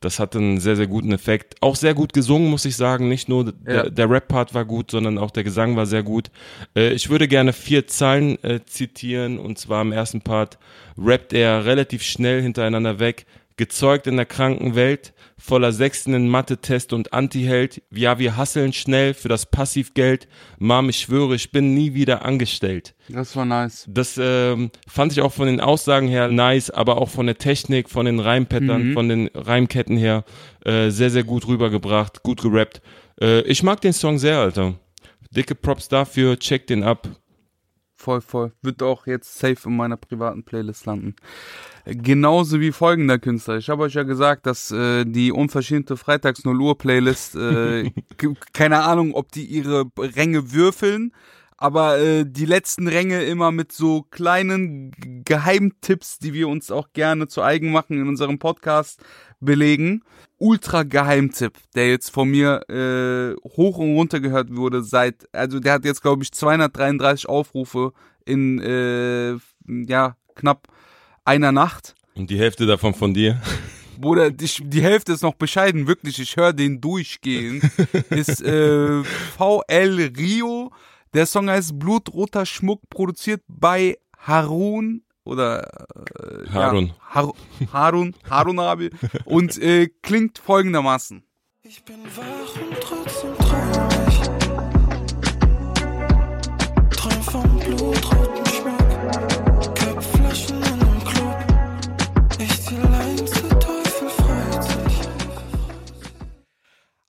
Das 0.00 0.20
hatte 0.20 0.38
einen 0.38 0.60
sehr, 0.60 0.76
sehr 0.76 0.86
guten 0.86 1.10
Effekt. 1.10 1.56
Auch 1.60 1.74
sehr 1.74 1.92
gut 1.92 2.12
gesungen, 2.12 2.50
muss 2.50 2.64
ich 2.64 2.76
sagen. 2.76 3.08
Nicht 3.08 3.28
nur 3.28 3.46
Ja. 3.46 3.52
der, 3.82 3.90
der 3.90 4.08
Rap-Part 4.10 4.54
war 4.54 4.64
gut, 4.64 4.92
sondern 4.92 5.18
auch 5.18 5.32
der 5.32 5.42
Gesang 5.42 5.74
war 5.74 5.86
sehr 5.86 6.04
gut. 6.04 6.30
Äh, 6.76 6.92
ich 6.92 7.10
würde 7.10 7.26
gerne 7.26 7.52
vier 7.52 7.88
Zeilen 7.88 8.42
äh, 8.44 8.60
zitieren. 8.64 9.40
Und 9.40 9.58
zwar 9.58 9.82
im 9.82 9.90
ersten 9.90 10.20
Part 10.20 10.56
rappt 10.96 11.32
er 11.32 11.64
relativ 11.64 12.04
schnell 12.04 12.40
hintereinander 12.42 13.00
weg. 13.00 13.26
Gezeugt 13.58 14.06
in 14.06 14.16
der 14.16 14.24
kranken 14.24 14.74
Welt, 14.74 15.12
voller 15.36 15.72
Sechsten 15.72 16.14
in 16.14 16.28
Mathe-Test 16.28 16.92
und 16.94 17.12
Anti-Held. 17.12 17.82
Ja, 17.90 18.18
wir 18.18 18.36
hasseln 18.36 18.72
schnell 18.72 19.12
für 19.12 19.28
das 19.28 19.46
Passivgeld. 19.46 20.28
Mom, 20.58 20.88
ich 20.88 21.00
schwöre, 21.00 21.34
ich 21.34 21.50
bin 21.50 21.74
nie 21.74 21.92
wieder 21.92 22.24
angestellt. 22.24 22.94
Das 23.08 23.36
war 23.36 23.44
nice. 23.44 23.84
Das 23.88 24.18
ähm, 24.18 24.70
fand 24.86 25.12
ich 25.12 25.20
auch 25.20 25.32
von 25.32 25.46
den 25.46 25.60
Aussagen 25.60 26.08
her 26.08 26.28
nice, 26.28 26.70
aber 26.70 26.96
auch 26.98 27.10
von 27.10 27.26
der 27.26 27.36
Technik, 27.36 27.90
von 27.90 28.06
den 28.06 28.20
Reimpattern, 28.20 28.88
Mhm. 28.90 28.92
von 28.94 29.08
den 29.10 29.28
Reimketten 29.34 29.98
her 29.98 30.24
äh, 30.64 30.88
sehr, 30.90 31.10
sehr 31.10 31.24
gut 31.24 31.46
rübergebracht, 31.46 32.22
gut 32.22 32.40
gerappt. 32.42 32.80
Äh, 33.20 33.40
ich 33.42 33.62
mag 33.62 33.80
den 33.82 33.92
Song 33.92 34.18
sehr, 34.18 34.38
Alter. 34.38 34.74
Dicke 35.30 35.54
Props 35.54 35.88
dafür, 35.88 36.38
check 36.38 36.66
den 36.68 36.82
ab. 36.82 37.08
Voll, 38.00 38.20
voll. 38.20 38.52
Wird 38.62 38.80
auch 38.82 39.08
jetzt 39.08 39.36
safe 39.38 39.68
in 39.68 39.76
meiner 39.76 39.96
privaten 39.96 40.44
Playlist 40.44 40.86
landen. 40.86 41.16
Genauso 41.90 42.60
wie 42.60 42.72
folgender 42.72 43.18
Künstler. 43.18 43.56
Ich 43.56 43.70
habe 43.70 43.84
euch 43.84 43.94
ja 43.94 44.02
gesagt, 44.02 44.44
dass 44.44 44.70
äh, 44.70 45.06
die 45.06 45.32
unverschämte 45.32 45.96
Freitags 45.96 46.44
0 46.44 46.60
Uhr 46.60 46.76
Playlist, 46.76 47.34
äh, 47.34 47.90
keine 48.52 48.82
Ahnung, 48.82 49.14
ob 49.14 49.32
die 49.32 49.46
ihre 49.46 49.86
Ränge 49.96 50.52
würfeln, 50.52 51.14
aber 51.56 51.98
äh, 51.98 52.26
die 52.26 52.44
letzten 52.44 52.88
Ränge 52.88 53.22
immer 53.22 53.52
mit 53.52 53.72
so 53.72 54.02
kleinen 54.02 54.92
Geheimtipps, 55.24 56.18
die 56.18 56.34
wir 56.34 56.48
uns 56.48 56.70
auch 56.70 56.92
gerne 56.92 57.26
zu 57.26 57.40
eigen 57.40 57.72
machen 57.72 57.98
in 57.98 58.06
unserem 58.06 58.38
Podcast 58.38 59.02
belegen. 59.40 60.02
Ultra 60.36 60.82
Geheimtipp, 60.82 61.54
der 61.74 61.88
jetzt 61.88 62.10
von 62.10 62.28
mir 62.28 62.68
äh, 62.68 63.34
hoch 63.56 63.78
und 63.78 63.94
runter 63.94 64.20
gehört 64.20 64.54
wurde 64.54 64.82
seit, 64.82 65.26
also 65.34 65.58
der 65.58 65.72
hat 65.72 65.86
jetzt 65.86 66.02
glaube 66.02 66.22
ich 66.22 66.32
233 66.32 67.30
Aufrufe 67.30 67.94
in 68.26 68.60
äh, 68.60 69.38
ja 69.66 70.16
knapp 70.34 70.68
einer 71.28 71.52
Nacht. 71.52 71.94
Und 72.14 72.30
die 72.30 72.38
Hälfte 72.38 72.66
davon 72.66 72.94
von 72.94 73.12
dir. 73.14 73.40
Bruder, 74.00 74.30
die, 74.30 74.48
die 74.64 74.82
Hälfte 74.82 75.12
ist 75.12 75.22
noch 75.22 75.34
bescheiden, 75.34 75.86
wirklich. 75.86 76.18
Ich 76.18 76.36
höre 76.36 76.52
den 76.52 76.80
durchgehen. 76.80 77.60
ist 78.10 78.40
äh, 78.42 79.04
VL 79.04 80.12
Rio. 80.16 80.72
Der 81.14 81.26
Song 81.26 81.50
heißt 81.50 81.78
Blutroter 81.78 82.46
Schmuck, 82.46 82.80
produziert 82.88 83.42
bei 83.46 83.98
Harun 84.18 85.02
oder 85.24 85.64
äh, 85.64 86.48
Harun. 86.50 86.86
Ja, 86.86 86.94
Har 87.14 87.32
Harun, 87.72 88.14
Harun 88.28 88.58
Abi 88.58 88.90
und 89.24 89.58
äh, 89.58 89.88
klingt 90.02 90.38
folgendermaßen. 90.38 91.22
Ich 91.62 91.84
bin 91.84 91.96
wach 92.16 92.62
und 92.62 92.80
trotzdem 92.80 93.17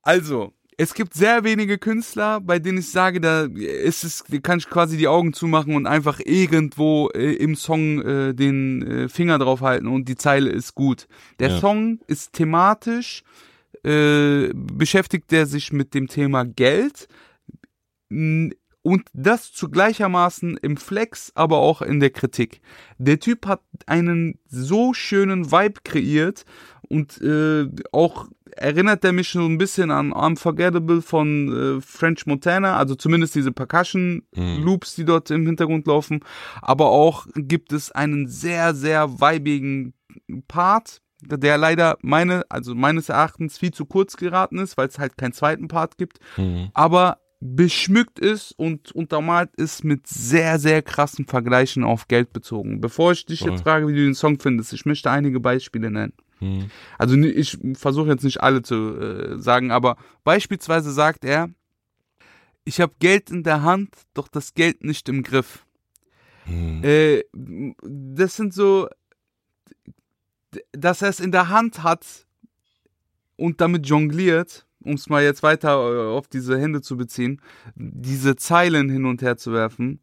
Also, 0.02 0.54
es 0.78 0.94
gibt 0.94 1.14
sehr 1.14 1.44
wenige 1.44 1.78
Künstler, 1.78 2.40
bei 2.40 2.58
denen 2.58 2.78
ich 2.78 2.90
sage, 2.90 3.20
da 3.20 3.44
ist 3.44 4.06
es, 4.06 4.24
kann 4.44 4.60
ich 4.60 4.70
quasi 4.70 4.96
die 4.96 5.10
Augen 5.10 5.34
zumachen 5.34 5.76
und 5.76 5.86
einfach 5.86 6.22
irgendwo 6.24 7.10
äh, 7.10 7.34
im 7.34 7.56
Song 7.56 8.02
äh, 8.02 8.34
den 8.34 8.82
äh, 8.88 9.10
Finger 9.10 9.40
drauf 9.40 9.60
halten 9.60 9.88
und 9.88 10.08
die 10.08 10.16
Zeile 10.16 10.50
ist 10.50 10.76
gut. 10.76 11.08
Der 11.40 11.50
Ja. 11.50 11.60
Song 11.60 12.00
ist 12.08 12.32
thematisch, 12.32 13.24
äh, 13.84 14.52
beschäftigt 14.54 15.34
er 15.34 15.46
sich 15.46 15.74
mit 15.74 15.94
dem 15.94 16.08
Thema 16.08 16.46
Geld 16.46 17.08
und 18.10 19.04
das 19.14 19.52
zu 19.52 19.70
gleichermaßen 19.70 20.58
im 20.58 20.78
Flex, 20.78 21.32
aber 21.36 21.58
auch 21.58 21.82
in 21.82 22.00
der 22.00 22.10
Kritik. 22.10 22.62
Der 22.98 23.20
Typ 23.20 23.46
hat 23.46 23.62
einen 23.86 24.40
so 24.48 24.94
schönen 24.94 25.52
Vibe 25.52 25.82
kreiert 25.84 26.46
und 26.88 27.22
äh, 27.22 27.68
auch 27.92 28.28
erinnert 28.60 29.04
er 29.04 29.12
mich 29.12 29.30
so 29.30 29.46
ein 29.46 29.58
bisschen 29.58 29.92
an 29.92 30.12
Unforgettable 30.12 31.02
von 31.02 31.78
äh, 31.78 31.82
French 31.82 32.26
Montana, 32.26 32.78
also 32.78 32.96
zumindest 32.96 33.36
diese 33.36 33.52
Percussion 33.52 34.24
Loops, 34.36 34.96
die 34.96 35.06
dort 35.06 35.32
im 35.32 35.46
Hintergrund 35.46 35.88
laufen, 35.88 36.20
aber 36.62 36.90
auch 36.90 37.28
gibt 37.36 37.72
es 37.74 37.92
einen 37.92 38.28
sehr 38.28 38.74
sehr 38.74 39.20
weibigen 39.20 39.94
Part, 40.48 41.02
der 41.22 41.58
leider 41.58 41.98
meine, 42.02 42.44
also 42.50 42.76
meines 42.76 43.10
Erachtens 43.10 43.58
viel 43.58 43.72
zu 43.72 43.86
kurz 43.86 44.18
geraten 44.18 44.58
ist, 44.60 44.78
weil 44.78 44.88
es 44.88 45.00
halt 45.00 45.18
keinen 45.18 45.34
zweiten 45.34 45.68
Part 45.68 45.98
gibt, 45.98 46.20
aber 46.74 47.18
beschmückt 47.42 48.20
ist 48.20 48.52
und 48.58 48.92
untermalt 48.92 49.50
ist 49.56 49.86
mit 49.86 50.08
sehr, 50.08 50.60
sehr 50.60 50.82
krassen 50.82 51.26
Vergleichen 51.26 51.86
auf 51.86 52.08
Geld 52.10 52.34
bezogen. 52.34 52.82
Bevor 52.82 53.14
ich 53.14 53.26
dich 53.26 53.42
jetzt 53.42 53.64
frage, 53.64 53.88
wie 53.88 53.94
du 53.94 54.04
den 54.04 54.14
Song 54.14 54.40
findest, 54.40 54.74
ich 54.74 54.86
möchte 54.86 55.10
einige 55.10 55.40
Beispiele 55.40 55.90
nennen. 55.90 56.14
Mhm. 56.40 56.70
Also 56.98 57.16
ich 57.16 57.58
versuche 57.74 58.10
jetzt 58.10 58.24
nicht 58.24 58.42
alle 58.42 58.62
zu 58.62 58.98
äh, 58.98 59.40
sagen, 59.40 59.72
aber 59.72 59.98
beispielsweise 60.24 60.92
sagt 60.92 61.26
er, 61.26 61.50
ich 62.66 62.82
habe 62.82 62.94
Geld 63.00 63.32
in 63.32 63.44
der 63.44 63.64
Hand, 63.64 63.96
doch 64.14 64.28
das 64.28 64.54
Geld 64.54 64.84
nicht 64.84 65.10
im 65.10 65.24
Griff. 65.24 65.66
Äh, 66.84 67.24
das 67.34 68.36
sind 68.36 68.54
so, 68.54 68.90
dass 70.72 71.02
er 71.02 71.10
es 71.10 71.20
in 71.20 71.32
der 71.32 71.50
Hand 71.50 71.84
hat 71.84 72.06
und 73.36 73.62
damit 73.62 73.88
jongliert, 73.88 74.66
um 74.84 74.94
es 74.94 75.10
mal 75.10 75.24
jetzt 75.24 75.44
weiter 75.44 75.70
äh, 75.70 76.18
auf 76.18 76.28
diese 76.28 76.60
Hände 76.60 76.82
zu 76.82 76.98
beziehen, 76.98 77.42
diese 77.76 78.36
Zeilen 78.36 78.90
hin 78.90 79.06
und 79.06 79.22
her 79.22 79.38
zu 79.38 79.54
werfen 79.54 80.00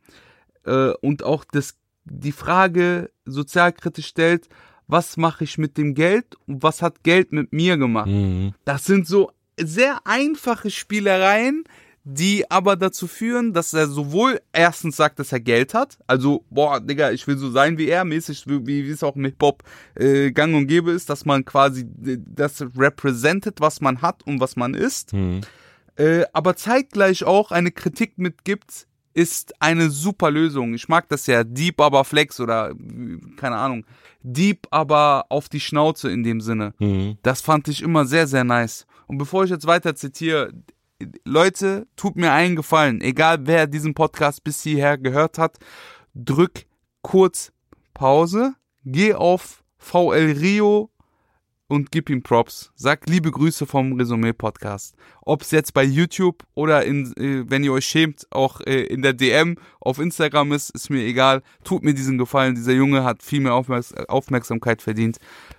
äh, 0.65 0.93
und 1.01 1.25
auch 1.25 1.45
das, 1.45 1.77
die 2.05 2.33
Frage 2.33 3.11
sozialkritisch 3.25 4.07
stellt, 4.07 4.49
was 4.89 5.17
mache 5.17 5.45
ich 5.45 5.59
mit 5.59 5.77
dem 5.79 5.95
Geld 5.95 6.27
und 6.47 6.63
was 6.63 6.83
hat 6.83 7.03
Geld 7.03 7.33
mit 7.33 7.53
mir 7.53 7.77
gemacht? 7.77 8.09
Mhm. 8.09 8.53
Das 8.65 8.85
sind 8.85 9.07
so 9.07 9.31
sehr 9.59 10.01
einfache 10.05 10.71
Spielereien, 10.71 11.65
die 12.09 12.49
aber 12.49 12.77
dazu 12.77 13.09
führen, 13.09 13.53
dass 13.53 13.73
er 13.73 13.89
sowohl 13.89 14.41
erstens 14.53 14.97
sagt, 14.97 15.19
dass 15.19 15.33
er 15.33 15.41
Geld 15.41 15.75
hat, 15.75 15.99
also, 16.07 16.45
boah, 16.51 16.79
Digga, 16.81 17.11
ich 17.11 17.27
will 17.27 17.37
so 17.37 17.51
sein 17.51 17.79
wie 17.79 17.89
er, 17.89 18.05
mäßig, 18.05 18.45
wie, 18.47 18.89
es 18.89 19.03
auch 19.03 19.17
mit 19.17 19.33
Hip-Hop 19.33 19.65
äh, 19.97 20.31
gang 20.31 20.55
und 20.55 20.69
gäbe 20.69 20.93
ist, 20.93 21.11
dass 21.11 21.25
man 21.25 21.45
quasi 21.45 21.85
das 21.89 22.65
representet, 22.77 23.61
was 23.61 23.81
man 23.81 24.03
hat 24.03 24.23
und 24.25 24.39
was 24.39 24.55
man 24.55 24.75
ist, 24.75 25.15
Mhm. 25.15 25.41
äh, 25.97 26.23
aber 26.33 26.55
zeitgleich 26.55 27.25
auch 27.25 27.51
eine 27.51 27.73
Kritik 27.73 28.19
mitgibt, 28.19 28.87
ist 29.17 29.55
eine 29.63 29.89
super 29.89 30.31
Lösung. 30.31 30.75
Ich 30.75 30.89
mag 30.89 31.09
das 31.09 31.27
ja, 31.27 31.43
Deep 31.43 31.81
aber 31.81 32.05
Flex 32.05 32.39
oder, 32.39 32.75
keine 33.39 33.57
Ahnung, 33.57 33.87
Deep 34.23 34.67
aber 34.71 35.25
auf 35.31 35.49
die 35.49 35.61
Schnauze 35.61 36.11
in 36.11 36.23
dem 36.23 36.43
Sinne. 36.43 36.75
Mhm. 36.79 37.17
Das 37.23 37.41
fand 37.41 37.67
ich 37.69 37.83
immer 37.83 38.05
sehr, 38.05 38.27
sehr 38.27 38.45
nice. 38.45 38.87
Und 39.07 39.17
bevor 39.17 39.45
ich 39.45 39.51
jetzt 39.51 39.67
weiter 39.67 39.95
zitiere, 39.95 40.53
Leute, 41.25 41.87
tut 41.97 42.17
mir 42.17 42.33
einen 42.33 42.57
Gefallen, 42.57 43.01
egal 43.01 43.47
wer 43.47 43.67
diesen 43.67 43.95
Podcast 43.95 44.45
bis 44.45 44.63
hierher 44.63 44.99
gehört 44.99 45.39
hat, 45.39 45.59
drück 46.15 46.67
kurz 47.01 47.53
Pause, 47.95 48.55
geh 48.85 49.15
auf 49.15 49.65
VL 49.79 50.37
Rio 50.39 50.91
und 51.69 51.91
gib 51.91 52.11
ihm 52.11 52.23
Props. 52.23 52.71
Sag 52.75 53.09
liebe 53.09 53.31
Grüße 53.31 53.67
vom 53.67 53.93
Resümee 53.95 54.33
Podcast. 54.33 54.95
Ob 55.23 55.43
es 55.43 55.51
jetzt 55.51 55.75
bei 55.75 55.83
YouTube 55.83 56.45
oder 56.55 56.85
in, 56.85 57.13
äh, 57.17 57.45
wenn 57.49 57.65
ihr 57.65 57.73
euch 57.73 57.87
schämt, 57.87 58.27
auch 58.31 58.61
äh, 58.61 58.83
in 58.85 59.03
der 59.03 59.13
DM 59.13 59.57
auf 59.81 59.99
Instagram 59.99 60.53
ist, 60.53 60.71
ist 60.71 60.91
mir 60.91 61.03
egal. 61.05 61.43
Tut 61.65 61.83
mir 61.83 61.95
diesen 61.95 62.19
Gefallen. 62.19 62.55
Dieser 62.55 62.73
Junge 62.73 63.05
hat 63.05 63.23
viel 63.23 63.41
mehr 63.41 63.55
Aufmerks 63.55 63.93
Aufmerksamkeit 63.95 64.83
verdient. 64.83 65.19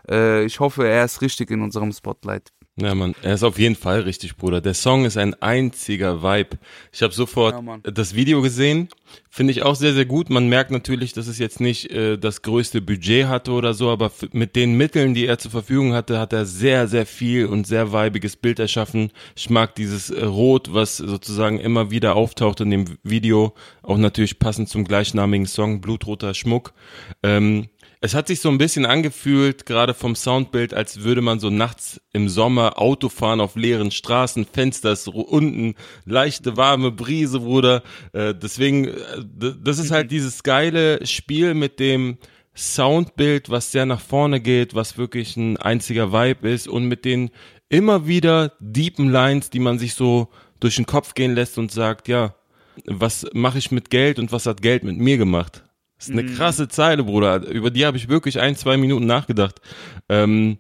Äh, 0.10 0.46
ich 0.46 0.60
hoffe, 0.60 0.88
er 0.88 1.06
ist 1.06 1.22
richtig 1.22 1.52
in 1.52 1.62
unserem 1.62 1.92
Spotlight. 1.92 2.52
Ja, 2.80 2.94
Mann, 2.94 3.16
er 3.24 3.34
ist 3.34 3.44
auf 3.44 3.58
jeden 3.58 3.76
Fall 3.76 4.02
richtig, 4.02 4.36
Bruder. 4.36 4.62
Der 4.62 4.76
Song 4.76 5.06
ist 5.06 5.18
ein 5.18 5.34
einziger 5.42 6.22
Vibe. 6.22 6.60
Ich 6.92 7.02
habe 7.02 7.12
sofort 7.12 7.56
Ja, 7.56 7.92
das 7.92 8.14
Video 8.14 8.44
gesehen, 8.44 8.90
finde 9.32 9.52
ich 9.52 9.64
auch 9.64 9.74
sehr, 9.74 9.94
sehr 9.94 10.06
gut. 10.06 10.30
Man 10.30 10.48
merkt 10.48 10.70
natürlich, 10.70 11.12
dass 11.12 11.26
es 11.26 11.40
jetzt 11.40 11.60
nicht 11.60 11.90
äh, 11.90 12.18
das 12.18 12.44
größte 12.44 12.82
Budget 12.82 13.26
hatte 13.28 13.54
oder 13.54 13.74
so, 13.74 13.90
aber 13.90 14.12
mit 14.32 14.56
den 14.56 14.78
Mitteln, 14.78 15.16
die 15.16 15.26
er 15.26 15.40
zur 15.40 15.50
Verfügung 15.50 15.94
hatte, 15.94 16.20
hat 16.20 16.34
er 16.34 16.46
sehr, 16.46 16.88
sehr 16.88 17.08
viel 17.08 17.48
und 17.48 17.66
sehr 17.66 17.94
weibiges 17.94 18.36
Bild 18.36 18.60
erschaffen. 18.60 19.12
Ich 19.36 19.50
mag 19.50 19.74
dieses 19.74 20.12
äh, 20.12 20.24
Rot, 20.24 20.72
was 20.72 20.98
sozusagen 20.98 21.60
immer 21.60 21.90
wieder 21.90 22.16
auftaucht 22.16 22.62
in 22.62 22.70
dem 22.70 22.86
Video, 23.02 23.56
auch 23.82 23.98
natürlich 23.98 24.38
passend 24.38 24.70
zum 24.70 24.84
gleichnamigen 24.84 25.48
Song, 25.48 25.82
Blutroter 25.82 26.36
Schmuck. 26.36 26.74
Ähm, 27.24 27.70
es 28.00 28.14
hat 28.14 28.28
sich 28.28 28.42
so 28.42 28.50
ein 28.50 28.58
bisschen 28.58 28.86
angefühlt, 28.86 29.66
gerade 29.66 29.94
vom 29.94 30.16
Soundbild, 30.16 30.74
als 30.74 31.04
würde 31.04 31.22
man 31.22 31.40
so 31.40 31.50
nachts 31.50 32.00
im 32.14 32.30
Sommer 32.30 32.80
Auto 32.80 33.10
fahren 33.10 33.42
auf 33.42 33.56
leeren 33.56 33.92
Straßen, 33.92 34.46
Fenster 34.46 34.96
unten, 35.14 35.76
leichte 36.06 36.58
warme 36.58 36.92
Brise, 36.92 37.40
Bruder. 37.40 37.82
Äh, 38.14 38.36
deswegen, 38.36 38.86
äh, 38.86 38.94
das 39.64 39.80
ist 39.80 39.92
halt 39.92 40.12
dieses 40.12 40.44
geile 40.44 41.06
Spiel 41.06 41.54
mit 41.54 41.80
dem 41.80 42.18
Soundbild, 42.56 43.50
was 43.50 43.72
sehr 43.72 43.86
nach 43.86 44.02
vorne 44.02 44.42
geht, 44.42 44.76
was 44.76 44.98
wirklich 44.98 45.36
ein 45.38 45.58
einziger 45.58 46.12
Vibe 46.12 46.50
ist 46.50 46.68
und 46.68 46.86
mit 46.86 47.06
den 47.06 47.32
immer 47.70 48.08
wieder 48.08 48.54
deepen 48.60 49.10
Lines, 49.10 49.50
die 49.50 49.60
man 49.60 49.80
sich 49.80 49.94
so 49.94 50.30
durch 50.60 50.76
den 50.76 50.86
Kopf 50.86 51.14
gehen 51.14 51.36
lässt 51.36 51.58
und 51.58 51.72
sagt, 51.72 52.08
ja, 52.08 52.36
was 52.86 53.26
mache 53.34 53.58
ich 53.58 53.72
mit 53.72 53.90
Geld 53.90 54.20
und 54.20 54.32
was 54.32 54.46
hat 54.46 54.62
Geld 54.62 54.84
mit 54.84 54.98
mir 54.98 55.18
gemacht? 55.18 55.64
Das 55.98 56.10
ist 56.10 56.14
eine 56.14 56.26
krasse 56.26 56.68
Zeile, 56.68 57.04
Bruder. 57.04 57.48
Über 57.48 57.72
die 57.72 57.86
habe 57.86 57.98
ich 57.98 58.08
wirklich 58.08 58.40
ein, 58.40 58.56
zwei 58.56 58.78
Minuten 58.78 59.06
nachgedacht. 59.06 59.60
Ähm, 60.10 60.60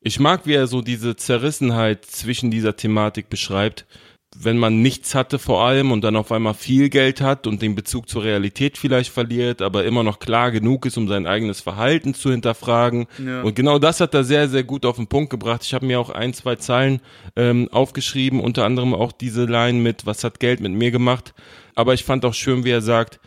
ich 0.00 0.18
mag, 0.18 0.46
wie 0.46 0.54
er 0.54 0.66
so 0.66 0.80
diese 0.80 1.16
Zerrissenheit 1.16 2.06
zwischen 2.06 2.50
dieser 2.50 2.76
Thematik 2.76 3.28
beschreibt. 3.28 3.86
Wenn 4.34 4.56
man 4.58 4.80
nichts 4.80 5.14
hatte 5.14 5.38
vor 5.40 5.64
allem 5.64 5.90
und 5.90 6.02
dann 6.02 6.14
auf 6.16 6.30
einmal 6.30 6.54
viel 6.54 6.88
Geld 6.88 7.20
hat 7.20 7.48
und 7.48 7.60
den 7.60 7.74
Bezug 7.74 8.08
zur 8.08 8.22
Realität 8.22 8.78
vielleicht 8.78 9.10
verliert, 9.12 9.60
aber 9.60 9.84
immer 9.84 10.04
noch 10.04 10.20
klar 10.20 10.52
genug 10.52 10.86
ist, 10.86 10.96
um 10.96 11.08
sein 11.08 11.26
eigenes 11.26 11.60
Verhalten 11.60 12.14
zu 12.14 12.30
hinterfragen. 12.30 13.06
Ja. 13.18 13.42
Und 13.42 13.56
genau 13.56 13.80
das 13.80 14.00
hat 14.00 14.14
er 14.14 14.22
sehr, 14.22 14.48
sehr 14.48 14.62
gut 14.62 14.86
auf 14.86 14.96
den 14.96 15.08
Punkt 15.08 15.30
gebracht. 15.30 15.64
Ich 15.64 15.74
habe 15.74 15.84
mir 15.84 16.00
auch 16.00 16.10
ein, 16.10 16.32
zwei 16.32 16.56
Zeilen 16.56 17.00
ähm, 17.34 17.68
aufgeschrieben, 17.72 18.40
unter 18.40 18.64
anderem 18.64 18.94
auch 18.94 19.12
diese 19.12 19.44
Line 19.44 19.80
mit, 19.80 20.06
was 20.06 20.22
hat 20.22 20.40
Geld 20.40 20.60
mit 20.60 20.72
mir 20.72 20.92
gemacht. 20.92 21.34
Aber 21.74 21.92
ich 21.92 22.04
fand 22.04 22.24
auch 22.24 22.34
schön, 22.34 22.64
wie 22.64 22.70
er 22.70 22.82
sagt, 22.82 23.20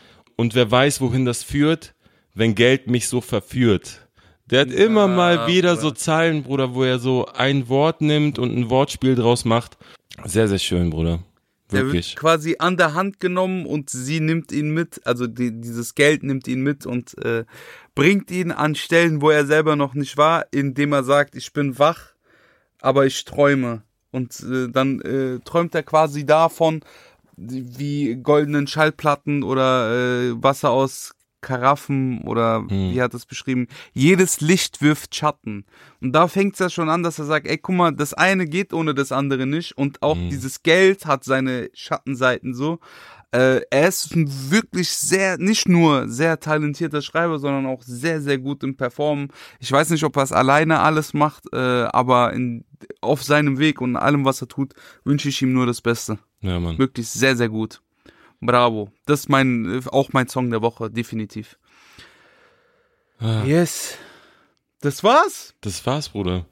und 0.44 0.56
wer 0.56 0.70
weiß, 0.70 1.00
wohin 1.00 1.24
das 1.24 1.42
führt, 1.42 1.96
wenn 2.34 2.54
Geld 2.54 2.88
mich 2.88 3.08
so 3.08 3.22
verführt. 3.22 4.10
Der 4.52 4.60
hat 4.60 4.72
immer 4.72 5.08
mal 5.08 5.48
wieder 5.48 5.78
so 5.78 5.90
Zeilen, 5.92 6.44
Bruder, 6.44 6.76
wo 6.76 6.84
er 6.84 7.00
so 7.00 7.28
ein 7.28 7.70
Wort 7.70 8.02
nimmt 8.02 8.38
und 8.38 8.54
ein 8.54 8.70
Wortspiel 8.70 9.16
draus 9.16 9.46
macht. 9.46 9.78
Sehr, 10.26 10.50
sehr 10.50 10.60
schön, 10.60 10.90
Bruder. 10.90 11.24
Der 11.72 11.86
Wirklich. 11.86 12.10
wird 12.10 12.20
quasi 12.20 12.58
an 12.60 12.76
der 12.76 12.94
Hand 12.94 13.22
genommen 13.22 13.66
und 13.66 13.90
sie 13.90 14.20
nimmt 14.20 14.52
ihn 14.52 14.72
mit, 14.72 15.00
also 15.08 15.28
die, 15.28 15.62
dieses 15.62 15.96
Geld 15.96 16.24
nimmt 16.24 16.46
ihn 16.50 16.62
mit 16.62 16.86
und 16.86 17.18
äh, 17.24 17.46
bringt 17.96 18.30
ihn 18.30 18.52
an 18.52 18.76
Stellen, 18.76 19.22
wo 19.22 19.30
er 19.30 19.46
selber 19.46 19.78
noch 19.78 19.94
nicht 19.94 20.18
war, 20.18 20.48
indem 20.52 20.92
er 20.92 21.06
sagt, 21.06 21.36
ich 21.36 21.54
bin 21.54 21.80
wach, 21.80 22.16
aber 22.82 23.06
ich 23.06 23.24
träume. 23.24 23.84
Und 24.12 24.38
äh, 24.42 24.68
dann 24.70 25.00
äh, 25.00 25.40
träumt 25.40 25.74
er 25.74 25.84
quasi 25.84 26.26
davon, 26.26 26.82
wie 27.38 28.16
goldenen 28.16 28.68
Schallplatten 28.68 29.44
oder 29.44 30.30
äh, 30.30 30.44
Wasser 30.44 30.72
aus 30.72 31.16
Karaffen 31.44 32.22
oder 32.22 32.68
wie 32.70 33.00
hat 33.02 33.14
es 33.14 33.26
beschrieben, 33.28 33.68
jedes 33.94 34.42
Licht 34.42 34.82
wirft 34.82 35.14
Schatten. 35.14 35.66
Und 36.02 36.14
da 36.14 36.28
fängt 36.28 36.54
es 36.54 36.60
ja 36.60 36.70
schon 36.70 36.90
an, 36.90 37.04
dass 37.04 37.20
er 37.20 37.26
sagt, 37.26 37.48
ey, 37.48 37.58
guck 37.58 37.76
mal, 37.76 37.92
das 37.92 38.16
eine 38.16 38.48
geht 38.48 38.74
ohne 38.74 38.96
das 38.96 39.12
andere 39.12 39.46
nicht 39.46 39.78
und 39.78 40.02
auch 40.02 40.18
dieses 40.18 40.64
Geld 40.64 41.06
hat 41.06 41.24
seine 41.24 41.70
Schattenseiten 41.74 42.56
so. 42.56 42.80
Äh, 43.32 43.62
er 43.72 43.88
ist 43.88 44.16
ein 44.16 44.30
wirklich 44.52 44.90
sehr, 44.92 45.40
nicht 45.40 45.68
nur 45.68 46.08
sehr 46.08 46.40
talentierter 46.40 47.02
Schreiber, 47.02 47.40
sondern 47.40 47.66
auch 47.66 47.82
sehr, 47.82 48.22
sehr 48.22 48.38
gut 48.38 48.64
im 48.64 48.78
Performen. 48.78 49.30
Ich 49.60 49.72
weiß 49.72 49.90
nicht, 49.90 50.04
ob 50.04 50.16
er 50.18 50.24
es 50.24 50.32
alleine 50.32 50.82
alles 50.82 51.16
macht, 51.16 51.52
äh, 51.52 51.58
aber 51.58 52.34
in, 52.34 52.64
auf 53.02 53.24
seinem 53.24 53.58
Weg 53.58 53.82
und 53.82 53.92
in 53.92 53.98
allem, 53.98 54.24
was 54.24 54.42
er 54.42 54.48
tut, 54.48 54.74
wünsche 55.04 55.30
ich 55.30 55.42
ihm 55.42 55.52
nur 55.52 55.66
das 55.66 55.82
Beste. 55.82 56.20
Ja, 56.44 56.60
Mann. 56.60 56.78
Wirklich 56.78 57.08
sehr, 57.10 57.36
sehr 57.36 57.50
gut. 57.50 57.82
Bravo. 58.42 58.92
Das 59.06 59.22
ist 59.22 59.30
mein, 59.30 59.82
auch 59.88 60.14
mein 60.14 60.28
Song 60.28 60.52
der 60.52 60.62
Woche, 60.62 60.92
definitiv. 60.92 61.58
Yes. 63.46 63.98
Das 64.82 65.04
war's? 65.04 65.54
Das 65.62 65.86
war's, 65.86 66.10
Bruder. 66.10 66.46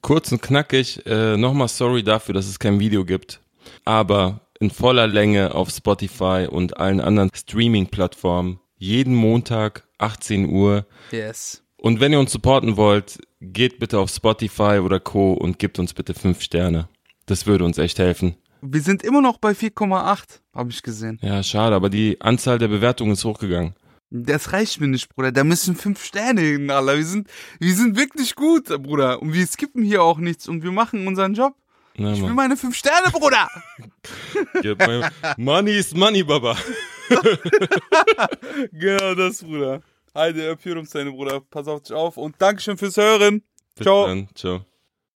Kurz 0.00 0.32
und 0.32 0.40
knackig. 0.40 1.04
Äh, 1.06 1.36
Nochmal 1.36 1.68
sorry 1.68 2.02
dafür, 2.02 2.32
dass 2.34 2.46
es 2.46 2.58
kein 2.58 2.80
Video 2.80 3.04
gibt. 3.04 3.40
Aber 3.84 4.40
in 4.58 4.70
voller 4.70 5.06
Länge 5.06 5.54
auf 5.54 5.68
Spotify 5.70 6.46
und 6.50 6.78
allen 6.78 7.00
anderen 7.00 7.30
Streaming-Plattformen. 7.34 8.58
Jeden 8.78 9.14
Montag, 9.14 9.86
18 9.98 10.48
Uhr. 10.48 10.86
Yes. 11.10 11.62
Und 11.76 12.00
wenn 12.00 12.12
ihr 12.12 12.20
uns 12.20 12.32
supporten 12.32 12.78
wollt, 12.78 13.18
geht 13.40 13.78
bitte 13.78 13.98
auf 13.98 14.10
Spotify 14.10 14.80
oder 14.82 15.00
Co. 15.00 15.34
und 15.34 15.58
gebt 15.58 15.78
uns 15.78 15.92
bitte 15.92 16.14
5 16.14 16.40
Sterne. 16.40 16.88
Das 17.26 17.46
würde 17.46 17.64
uns 17.64 17.76
echt 17.76 17.98
helfen. 17.98 18.36
Wir 18.66 18.80
sind 18.80 19.02
immer 19.02 19.20
noch 19.20 19.36
bei 19.38 19.50
4,8, 19.52 20.40
habe 20.54 20.70
ich 20.70 20.82
gesehen. 20.82 21.18
Ja, 21.22 21.42
schade, 21.42 21.76
aber 21.76 21.90
die 21.90 22.18
Anzahl 22.22 22.58
der 22.58 22.68
Bewertungen 22.68 23.12
ist 23.12 23.24
hochgegangen. 23.24 23.74
Das 24.10 24.52
reicht 24.52 24.80
mir 24.80 24.86
nicht, 24.88 25.08
Bruder. 25.14 25.32
Da 25.32 25.44
müssen 25.44 25.76
fünf 25.76 26.02
Sterne 26.02 26.40
hin, 26.40 26.70
Alter. 26.70 26.96
Wir 26.96 27.04
sind, 27.04 27.28
wir 27.58 27.74
sind 27.74 27.96
wirklich 27.98 28.34
gut, 28.36 28.68
Bruder. 28.82 29.20
Und 29.20 29.34
wir 29.34 29.46
skippen 29.46 29.82
hier 29.84 30.02
auch 30.02 30.18
nichts 30.18 30.48
und 30.48 30.62
wir 30.62 30.72
machen 30.72 31.06
unseren 31.06 31.34
Job. 31.34 31.54
Na, 31.96 32.12
Ich 32.12 32.18
will 32.20 32.28
Mann. 32.28 32.36
meine 32.36 32.56
fünf 32.56 32.74
Sterne, 32.76 33.10
Bruder. 33.12 33.48
Money 35.36 35.72
is 35.72 35.94
money, 35.94 36.22
Baba. 36.22 36.56
genau 38.72 39.14
das, 39.14 39.42
Bruder. 39.42 39.80
Heide, 40.14 40.56
Pyrumszene, 40.56 41.10
Bruder. 41.10 41.40
Pass 41.40 41.66
auf 41.68 41.82
dich 41.82 41.92
auf 41.92 42.16
und 42.16 42.34
Dankeschön 42.40 42.76
fürs 42.78 42.96
Hören. 42.96 43.42
Bis 43.76 43.84
Ciao. 43.84 44.06
dann. 44.06 44.28
Ciao. 44.34 44.64